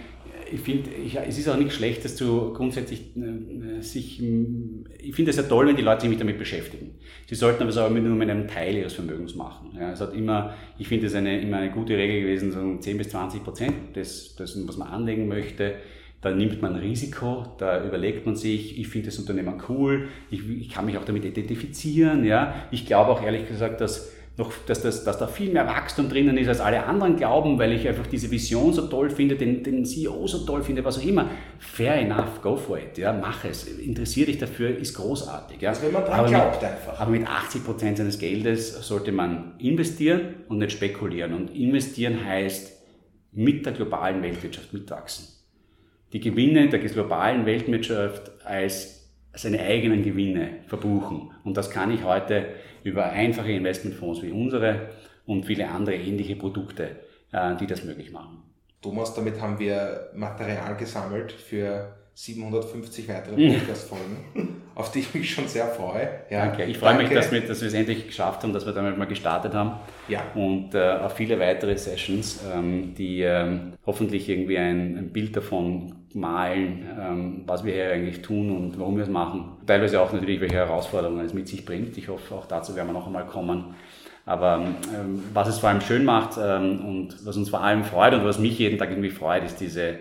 ich 0.52 0.60
finde, 0.60 0.90
es 1.26 1.38
ist 1.38 1.48
auch 1.48 1.56
nicht 1.56 1.72
schlecht, 1.72 2.04
dass 2.04 2.16
du 2.16 2.52
grundsätzlich 2.52 3.16
äh, 3.16 3.80
sich, 3.80 4.22
ich 4.22 5.14
finde 5.14 5.30
es 5.30 5.36
ja 5.36 5.44
toll, 5.44 5.68
wenn 5.68 5.76
die 5.76 5.82
Leute 5.82 6.08
sich 6.08 6.18
damit 6.18 6.38
beschäftigen. 6.38 6.94
Sie 7.26 7.34
sollten 7.34 7.62
aber 7.62 7.70
es 7.70 7.78
auch 7.78 7.90
nur 7.90 8.00
mit 8.00 8.28
einem 8.28 8.46
Teil 8.46 8.76
ihres 8.76 8.92
Vermögens 8.92 9.34
machen. 9.34 9.70
Ja, 9.78 9.92
es 9.92 10.00
hat 10.00 10.14
immer, 10.14 10.54
ich 10.78 10.88
finde 10.88 11.06
es 11.06 11.14
eine, 11.14 11.40
immer 11.40 11.58
eine 11.58 11.70
gute 11.70 11.96
Regel 11.96 12.22
gewesen, 12.22 12.52
so 12.52 12.76
10 12.78 12.98
bis 12.98 13.08
20 13.10 13.44
Prozent 13.44 13.96
des, 13.96 14.36
dessen, 14.36 14.68
was 14.68 14.76
man 14.76 14.88
anlegen 14.88 15.28
möchte. 15.28 15.74
Da 16.20 16.30
nimmt 16.30 16.62
man 16.62 16.76
Risiko, 16.76 17.46
da 17.58 17.84
überlegt 17.84 18.26
man 18.26 18.36
sich, 18.36 18.78
ich 18.78 18.86
finde 18.86 19.06
das 19.06 19.18
Unternehmen 19.18 19.60
cool, 19.68 20.08
ich, 20.30 20.48
ich 20.48 20.70
kann 20.70 20.84
mich 20.84 20.96
auch 20.96 21.04
damit 21.04 21.24
identifizieren. 21.24 22.24
Ja. 22.24 22.54
Ich 22.70 22.86
glaube 22.86 23.10
auch 23.10 23.22
ehrlich 23.22 23.48
gesagt, 23.48 23.80
dass 23.80 24.12
noch, 24.38 24.50
dass, 24.66 24.80
das, 24.80 25.04
dass 25.04 25.18
da 25.18 25.26
viel 25.26 25.52
mehr 25.52 25.66
Wachstum 25.66 26.08
drinnen 26.08 26.38
ist, 26.38 26.48
als 26.48 26.60
alle 26.60 26.84
anderen 26.84 27.16
glauben, 27.16 27.58
weil 27.58 27.72
ich 27.72 27.86
einfach 27.86 28.06
diese 28.06 28.30
Vision 28.30 28.72
so 28.72 28.86
toll 28.86 29.10
finde, 29.10 29.36
den, 29.36 29.62
den 29.62 29.84
CEO 29.84 30.26
so 30.26 30.46
toll 30.46 30.62
finde, 30.62 30.84
was 30.84 30.98
auch 30.98 31.04
immer. 31.04 31.28
Fair 31.58 31.96
enough, 31.96 32.40
go 32.40 32.56
for 32.56 32.78
it, 32.78 32.96
ja, 32.96 33.12
mach 33.12 33.44
es. 33.44 33.66
Interessier 33.66 34.26
dich 34.26 34.38
dafür, 34.38 34.76
ist 34.76 34.94
großartig. 34.94 35.60
Ja. 35.60 35.70
Also 35.70 35.82
wenn 35.82 35.92
man 35.92 36.04
dran 36.04 36.20
aber 36.20 36.28
glaubt 36.28 36.62
mit, 36.62 36.70
einfach. 36.70 36.98
Aber 36.98 37.10
mit 37.10 37.26
80 37.26 37.64
Prozent 37.64 37.98
seines 37.98 38.18
Geldes 38.18 38.86
sollte 38.86 39.12
man 39.12 39.54
investieren 39.58 40.36
und 40.48 40.58
nicht 40.58 40.72
spekulieren. 40.72 41.34
Und 41.34 41.54
investieren 41.54 42.24
heißt 42.24 42.72
mit 43.32 43.66
der 43.66 43.74
globalen 43.74 44.22
Weltwirtschaft 44.22 44.72
mitwachsen. 44.72 45.26
Die 46.14 46.20
Gewinne 46.20 46.68
der 46.68 46.78
globalen 46.78 47.44
Weltwirtschaft 47.44 48.30
als 48.44 49.01
seine 49.34 49.60
eigenen 49.60 50.02
Gewinne 50.02 50.60
verbuchen. 50.66 51.30
Und 51.44 51.56
das 51.56 51.70
kann 51.70 51.92
ich 51.92 52.04
heute 52.04 52.46
über 52.84 53.06
einfache 53.06 53.52
Investmentfonds 53.52 54.22
wie 54.22 54.30
unsere 54.30 54.90
und 55.26 55.46
viele 55.46 55.68
andere 55.68 55.96
ähnliche 55.96 56.36
Produkte, 56.36 56.96
äh, 57.32 57.56
die 57.56 57.66
das 57.66 57.84
möglich 57.84 58.12
machen. 58.12 58.42
Thomas, 58.82 59.14
damit 59.14 59.40
haben 59.40 59.58
wir 59.58 60.10
Material 60.14 60.76
gesammelt 60.76 61.30
für 61.30 61.94
750 62.14 63.08
weitere 63.08 63.52
Podcast-Folgen, 63.54 64.62
auf 64.74 64.92
die 64.92 64.98
ich 64.98 65.14
mich 65.14 65.30
schon 65.30 65.48
sehr 65.48 65.66
freue. 65.68 66.08
Ja, 66.28 66.46
Danke. 66.46 66.64
Ich 66.64 66.76
freue 66.76 66.90
Danke. 66.90 67.04
mich, 67.04 67.14
dass 67.14 67.32
wir, 67.32 67.40
dass 67.40 67.60
wir 67.62 67.68
es 67.68 67.74
endlich 67.74 68.06
geschafft 68.06 68.42
haben, 68.42 68.52
dass 68.52 68.66
wir 68.66 68.72
damit 68.72 68.98
mal 68.98 69.06
gestartet 69.06 69.54
haben. 69.54 69.72
Ja. 70.08 70.20
Und 70.34 70.74
äh, 70.74 70.98
auf 70.98 71.14
viele 71.14 71.40
weitere 71.40 71.76
Sessions, 71.76 72.40
ähm, 72.54 72.94
die 72.94 73.22
ähm, 73.22 73.72
hoffentlich 73.86 74.28
irgendwie 74.28 74.58
ein, 74.58 74.98
ein, 74.98 75.12
Bild 75.12 75.34
davon 75.36 75.94
malen, 76.12 76.86
ähm, 77.00 77.42
was 77.46 77.64
wir 77.64 77.72
hier 77.72 77.90
eigentlich 77.92 78.20
tun 78.20 78.54
und 78.54 78.78
warum 78.78 78.96
wir 78.96 79.04
es 79.04 79.10
machen. 79.10 79.56
Teilweise 79.66 80.00
auch 80.00 80.12
natürlich, 80.12 80.40
welche 80.42 80.56
Herausforderungen 80.56 81.24
es 81.24 81.32
mit 81.32 81.48
sich 81.48 81.64
bringt. 81.64 81.96
Ich 81.96 82.08
hoffe, 82.08 82.34
auch 82.34 82.44
dazu 82.46 82.76
werden 82.76 82.88
wir 82.88 82.94
noch 82.94 83.06
einmal 83.06 83.26
kommen. 83.26 83.74
Aber 84.26 84.62
ähm, 84.94 85.22
was 85.32 85.48
es 85.48 85.58
vor 85.58 85.70
allem 85.70 85.80
schön 85.80 86.04
macht 86.04 86.38
ähm, 86.40 86.84
und 86.84 87.26
was 87.26 87.36
uns 87.36 87.48
vor 87.48 87.62
allem 87.62 87.84
freut 87.84 88.12
und 88.12 88.24
was 88.24 88.38
mich 88.38 88.58
jeden 88.58 88.78
Tag 88.78 88.90
irgendwie 88.90 89.10
freut, 89.10 89.44
ist 89.44 89.60
diese 89.60 89.98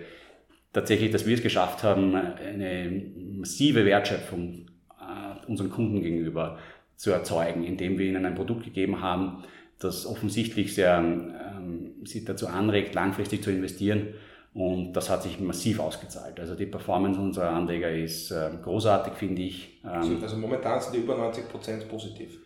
tatsächlich, 0.72 1.10
dass 1.10 1.26
wir 1.26 1.34
es 1.34 1.42
geschafft 1.42 1.82
haben, 1.82 2.14
eine 2.14 3.02
massive 3.38 3.84
Wertschöpfung 3.84 4.66
äh, 5.00 5.46
unseren 5.46 5.70
Kunden 5.70 6.02
gegenüber 6.02 6.58
zu 6.96 7.10
erzeugen, 7.10 7.64
indem 7.64 7.98
wir 7.98 8.06
ihnen 8.06 8.24
ein 8.24 8.34
Produkt 8.34 8.64
gegeben 8.64 9.00
haben, 9.00 9.44
das 9.78 10.06
offensichtlich 10.06 10.74
sehr, 10.74 10.98
ähm, 10.98 11.94
sie 12.04 12.24
dazu 12.24 12.46
anregt, 12.46 12.94
langfristig 12.94 13.42
zu 13.42 13.50
investieren. 13.50 14.14
Und 14.54 14.92
das 14.92 15.08
hat 15.08 15.22
sich 15.22 15.40
massiv 15.40 15.80
ausgezahlt. 15.80 16.38
Also 16.38 16.54
die 16.54 16.66
Performance 16.66 17.18
unserer 17.18 17.50
Anleger 17.50 17.90
ist 17.90 18.30
äh, 18.30 18.50
großartig, 18.62 19.14
finde 19.14 19.42
ich. 19.42 19.80
Ähm, 19.82 20.18
also 20.22 20.36
momentan 20.36 20.80
sind 20.80 20.94
die 20.94 20.98
über 21.00 21.16
90 21.16 21.48
Prozent 21.48 21.88
positiv. 21.88 22.38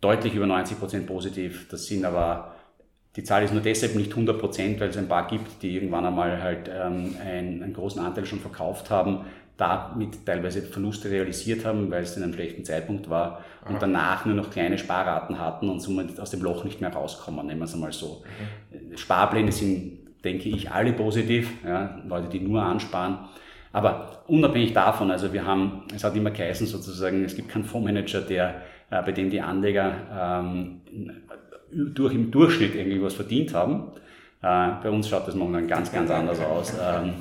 Deutlich 0.00 0.34
über 0.34 0.46
90 0.46 0.78
Prozent 0.78 1.06
positiv. 1.06 1.68
Das 1.68 1.86
sind 1.86 2.04
aber 2.04 2.54
die 3.16 3.24
Zahl 3.24 3.42
ist 3.42 3.52
nur 3.52 3.62
deshalb 3.62 3.96
nicht 3.96 4.10
100 4.10 4.38
Prozent, 4.38 4.80
weil 4.80 4.90
es 4.90 4.96
ein 4.96 5.08
paar 5.08 5.26
gibt, 5.26 5.62
die 5.62 5.74
irgendwann 5.74 6.06
einmal 6.06 6.42
halt 6.42 6.70
ähm, 6.72 7.16
einen, 7.24 7.62
einen 7.62 7.72
großen 7.72 8.00
Anteil 8.00 8.24
schon 8.24 8.38
verkauft 8.38 8.90
haben, 8.90 9.24
damit 9.56 10.24
teilweise 10.24 10.62
Verluste 10.62 11.10
realisiert 11.10 11.64
haben, 11.64 11.90
weil 11.90 12.04
es 12.04 12.16
in 12.16 12.22
einem 12.22 12.32
schlechten 12.32 12.64
Zeitpunkt 12.64 13.10
war 13.10 13.44
und 13.66 13.72
Aha. 13.72 13.80
danach 13.80 14.24
nur 14.24 14.34
noch 14.34 14.50
kleine 14.50 14.78
Sparraten 14.78 15.38
hatten 15.38 15.68
und 15.68 15.80
somit 15.80 16.18
aus 16.20 16.30
dem 16.30 16.40
Loch 16.40 16.64
nicht 16.64 16.80
mehr 16.80 16.92
rauskommen, 16.92 17.46
nehmen 17.46 17.60
wir 17.60 17.64
es 17.64 17.74
einmal 17.74 17.92
so. 17.92 18.22
Mhm. 18.70 18.96
Sparpläne 18.96 19.52
sind, 19.52 19.98
denke 20.24 20.48
ich, 20.48 20.70
alle 20.70 20.92
positiv, 20.92 21.50
ja, 21.64 22.00
Leute, 22.08 22.28
die 22.28 22.40
nur 22.40 22.62
ansparen. 22.62 23.18
Aber 23.72 24.22
unabhängig 24.28 24.72
davon, 24.72 25.10
also 25.10 25.32
wir 25.32 25.44
haben, 25.44 25.82
es 25.94 26.04
hat 26.04 26.16
immer 26.16 26.30
geheißen 26.30 26.66
sozusagen, 26.66 27.24
es 27.24 27.36
gibt 27.36 27.48
keinen 27.48 27.64
Fondsmanager, 27.64 28.22
der, 28.22 28.62
äh, 28.90 29.02
bei 29.02 29.12
dem 29.12 29.30
die 29.30 29.40
Anleger 29.40 30.40
ähm, 30.42 30.80
durch, 31.72 32.14
im 32.14 32.30
Durchschnitt 32.30 32.74
irgendwie 32.74 33.02
was 33.02 33.14
verdient 33.14 33.54
haben. 33.54 33.92
Äh, 34.42 34.82
bei 34.82 34.90
uns 34.90 35.08
schaut 35.08 35.26
das 35.26 35.34
momentan 35.34 35.68
ganz, 35.68 35.92
ganz 35.92 36.10
anders 36.10 36.40
aus. 36.40 36.74
Ähm, 36.80 37.14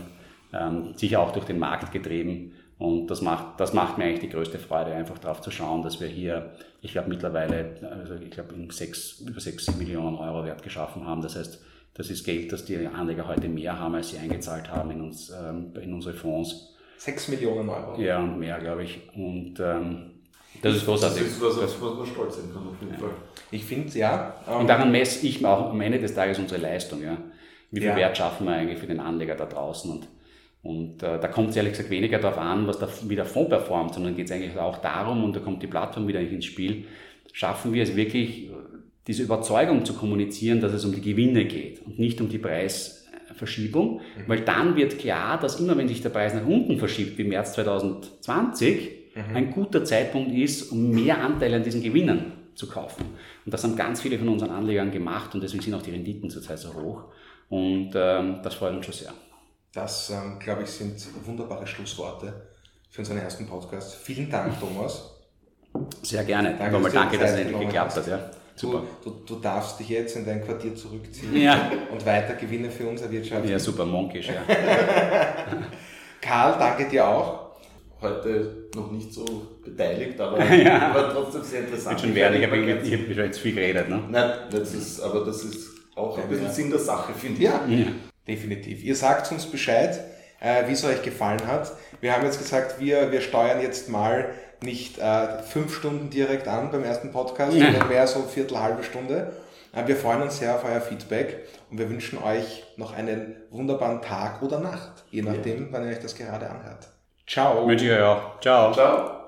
ähm, 0.53 0.93
sicher 0.95 1.19
auch 1.19 1.31
durch 1.31 1.45
den 1.45 1.59
Markt 1.59 1.91
getrieben. 1.91 2.53
Und 2.77 3.07
das 3.07 3.21
macht, 3.21 3.59
das 3.59 3.73
macht 3.73 3.97
mir 3.97 4.05
eigentlich 4.05 4.21
die 4.21 4.29
größte 4.29 4.57
Freude, 4.57 4.93
einfach 4.93 5.17
darauf 5.19 5.41
zu 5.41 5.51
schauen, 5.51 5.83
dass 5.83 5.99
wir 5.99 6.07
hier, 6.07 6.53
ich 6.81 6.93
glaube 6.93 7.09
mittlerweile, 7.09 7.75
also 7.81 8.15
ich 8.15 8.31
glaube 8.31 8.53
sechs, 8.71 9.19
über 9.19 9.41
6 9.41 9.75
Millionen 9.75 10.15
Euro 10.15 10.45
Wert 10.45 10.63
geschaffen 10.63 11.05
haben. 11.05 11.21
Das 11.21 11.35
heißt, 11.35 11.61
das 11.93 12.09
ist 12.09 12.23
Geld, 12.23 12.53
das 12.53 12.63
die 12.63 12.77
Anleger 12.87 13.27
heute 13.27 13.49
mehr 13.49 13.77
haben, 13.77 13.95
als 13.95 14.11
sie 14.11 14.17
eingezahlt 14.17 14.71
haben 14.71 14.91
in, 14.91 15.01
uns, 15.01 15.29
ähm, 15.29 15.73
in 15.81 15.93
unsere 15.93 16.13
Fonds. 16.13 16.73
6 16.97 17.27
Millionen 17.27 17.67
Euro? 17.67 17.99
Ja, 17.99 18.19
und 18.19 18.39
mehr, 18.39 18.57
glaube 18.59 18.83
ich. 18.83 19.01
Und 19.13 19.59
ähm, 19.59 20.08
das 20.61 20.75
ist 20.75 20.85
großartig. 20.85 21.23
Das 21.23 21.31
ist 21.31 21.41
was, 21.41 21.57
auf 21.57 21.81
was 21.81 21.97
man 21.97 22.05
stolz 22.05 22.35
sein 22.35 22.45
kann, 22.53 22.67
auf 22.67 22.75
jeden 22.81 22.93
ja. 22.93 22.99
Fall. 22.99 23.09
Ich 23.51 23.63
finde, 23.63 23.97
ja. 23.97 24.35
Ähm, 24.47 24.61
und 24.61 24.67
daran 24.67 24.91
messe 24.91 25.25
ich 25.25 25.43
auch 25.45 25.71
am 25.71 25.81
Ende 25.81 25.99
des 25.99 26.13
Tages 26.13 26.39
unsere 26.39 26.61
Leistung. 26.61 27.01
Ja. 27.03 27.17
Wie 27.71 27.79
viel 27.79 27.89
ja. 27.89 27.95
Wert 27.95 28.17
schaffen 28.17 28.45
wir 28.45 28.53
eigentlich 28.53 28.79
für 28.79 28.87
den 28.87 28.99
Anleger 28.99 29.35
da 29.35 29.45
draußen? 29.45 29.91
Und, 29.91 30.07
und 30.63 31.03
äh, 31.03 31.19
da 31.19 31.27
kommt 31.27 31.51
es 31.51 31.55
ehrlich 31.55 31.73
gesagt 31.73 31.89
weniger 31.89 32.19
darauf 32.19 32.37
an, 32.37 32.67
was 32.67 32.79
der, 32.79 32.89
wie 33.07 33.15
der 33.15 33.25
Fonds 33.25 33.49
performt, 33.49 33.93
sondern 33.93 34.15
geht 34.15 34.25
es 34.25 34.31
eigentlich 34.31 34.57
auch 34.57 34.77
darum, 34.77 35.23
und 35.23 35.35
da 35.35 35.39
kommt 35.39 35.61
die 35.61 35.67
Plattform 35.67 36.07
wieder 36.07 36.19
ins 36.19 36.45
Spiel, 36.45 36.85
schaffen 37.31 37.73
wir 37.73 37.83
es 37.83 37.95
wirklich, 37.95 38.49
diese 39.07 39.23
Überzeugung 39.23 39.85
zu 39.85 39.93
kommunizieren, 39.93 40.61
dass 40.61 40.73
es 40.73 40.85
um 40.85 40.93
die 40.93 41.01
Gewinne 41.01 41.45
geht 41.45 41.85
und 41.85 41.97
nicht 41.97 42.21
um 42.21 42.29
die 42.29 42.37
Preisverschiebung, 42.37 43.95
mhm. 43.95 44.01
weil 44.27 44.41
dann 44.41 44.75
wird 44.75 44.99
klar, 44.99 45.39
dass 45.39 45.59
immer 45.59 45.77
wenn 45.77 45.87
sich 45.87 46.01
der 46.01 46.09
Preis 46.09 46.33
nach 46.33 46.45
unten 46.45 46.77
verschiebt, 46.77 47.17
wie 47.17 47.23
März 47.23 47.53
2020, 47.53 48.98
mhm. 49.15 49.35
ein 49.35 49.51
guter 49.51 49.83
Zeitpunkt 49.83 50.31
ist, 50.31 50.71
um 50.71 50.91
mehr 50.91 51.21
Anteile 51.21 51.57
an 51.57 51.63
diesen 51.63 51.81
Gewinnen 51.81 52.33
zu 52.55 52.67
kaufen. 52.67 53.05
Und 53.45 53.53
das 53.53 53.63
haben 53.63 53.75
ganz 53.75 54.01
viele 54.01 54.19
von 54.19 54.29
unseren 54.29 54.51
Anlegern 54.51 54.91
gemacht 54.91 55.33
und 55.33 55.41
deswegen 55.41 55.63
sind 55.63 55.73
auch 55.73 55.81
die 55.81 55.91
Renditen 55.91 56.29
zurzeit 56.29 56.59
so 56.59 56.73
hoch. 56.73 57.03
Und 57.49 57.91
ähm, 57.95 58.39
das 58.43 58.55
freut 58.55 58.75
uns 58.75 58.85
schon 58.85 58.93
sehr. 58.93 59.13
Das, 59.73 60.09
ähm, 60.09 60.39
glaube 60.39 60.63
ich, 60.63 60.69
sind 60.69 60.95
wunderbare 61.25 61.65
Schlussworte 61.65 62.49
für 62.89 63.01
unseren 63.01 63.17
ersten 63.19 63.47
Podcast. 63.47 63.95
Vielen 63.95 64.29
Dank, 64.29 64.59
Thomas. 64.59 65.15
Sehr 66.01 66.23
gerne. 66.23 66.55
Danke, 66.57 66.73
Nochmal 66.73 66.91
danke, 66.91 67.17
dass 67.17 67.31
es 67.31 67.39
endlich 67.39 67.59
geklappt 67.59 67.95
hat. 67.95 68.07
Ja. 68.07 68.31
Super. 68.55 68.83
Du, 69.03 69.11
du, 69.11 69.35
du 69.35 69.39
darfst 69.39 69.79
dich 69.79 69.89
jetzt 69.89 70.17
in 70.17 70.25
dein 70.25 70.43
Quartier 70.43 70.75
zurückziehen 70.75 71.35
Ja. 71.37 71.71
und 71.91 72.05
weiter 72.05 72.33
Gewinne 72.33 72.69
für 72.69 72.87
uns 72.87 73.01
erwirtschaften. 73.01 73.49
Ja, 73.49 73.57
super, 73.57 73.85
monkisch, 73.85 74.27
ja. 74.27 74.41
Karl, 76.21 76.59
danke 76.59 76.89
dir 76.89 77.07
auch. 77.07 77.48
Heute 78.01 78.69
noch 78.75 78.91
nicht 78.91 79.13
so 79.13 79.25
beteiligt, 79.63 80.19
aber 80.21 80.43
Ja. 80.55 80.93
war 80.93 81.11
trotzdem 81.13 81.43
sehr 81.43 81.61
interessant. 81.61 81.91
Wird 81.97 82.01
schon 82.01 82.15
werden, 82.15 82.37
ich 82.41 82.45
habe 82.47 82.57
ich 82.57 82.93
hab 82.93 83.05
schon 83.13 83.25
jetzt 83.25 83.39
viel 83.39 83.53
geredet. 83.55 83.89
Ne? 83.89 84.03
Nein, 84.09 84.31
das 84.51 84.73
ist, 84.73 85.01
aber 85.01 85.25
das 85.25 85.43
ist 85.43 85.69
auch 85.95 86.17
ein 86.17 86.29
bisschen 86.29 86.49
Sinn 86.51 86.69
der 86.69 86.79
Sache, 86.79 87.13
finde 87.13 87.37
ich. 87.39 87.43
Ja, 87.43 87.65
Ja. 87.67 87.87
definitiv. 88.27 88.83
Ihr 88.83 88.95
sagt 88.95 89.31
uns 89.31 89.45
Bescheid, 89.45 89.99
äh, 90.39 90.67
wie 90.67 90.73
es 90.73 90.83
euch 90.85 91.01
gefallen 91.01 91.45
hat. 91.45 91.73
Wir 91.99 92.13
haben 92.15 92.23
jetzt 92.23 92.37
gesagt, 92.39 92.79
wir, 92.79 93.11
wir 93.11 93.19
steuern 93.19 93.61
jetzt 93.61 93.89
mal 93.89 94.29
nicht 94.61 94.97
äh, 94.99 95.41
fünf 95.43 95.75
Stunden 95.75 96.09
direkt 96.09 96.47
an 96.47 96.71
beim 96.71 96.83
ersten 96.83 97.11
Podcast, 97.11 97.55
Ja. 97.57 97.65
sondern 97.65 97.89
mehr 97.89 98.07
so 98.07 98.21
viertel, 98.23 98.59
halbe 98.61 98.83
Stunde. 98.83 99.33
Äh, 99.73 99.87
wir 99.87 99.97
freuen 99.97 100.21
uns 100.21 100.39
sehr 100.39 100.55
auf 100.55 100.63
euer 100.63 100.79
Feedback 100.81 101.47
und 101.69 101.77
wir 101.77 101.89
wünschen 101.89 102.17
euch 102.23 102.63
noch 102.77 102.93
einen 102.93 103.35
wunderbaren 103.51 104.01
Tag 104.01 104.41
oder 104.41 104.59
Nacht, 104.59 105.03
je 105.11 105.21
nachdem, 105.21 105.67
wann 105.71 105.83
ihr 105.83 105.91
euch 105.91 105.99
das 105.99 106.15
gerade 106.15 106.49
anhört. 106.49 106.87
Ciao. 107.29 107.67
Wünsche 107.67 107.85
ich 107.85 107.91
euch 107.91 108.01
auch. 108.01 108.39
Ciao. 108.41 108.73
Ciao. 108.73 109.18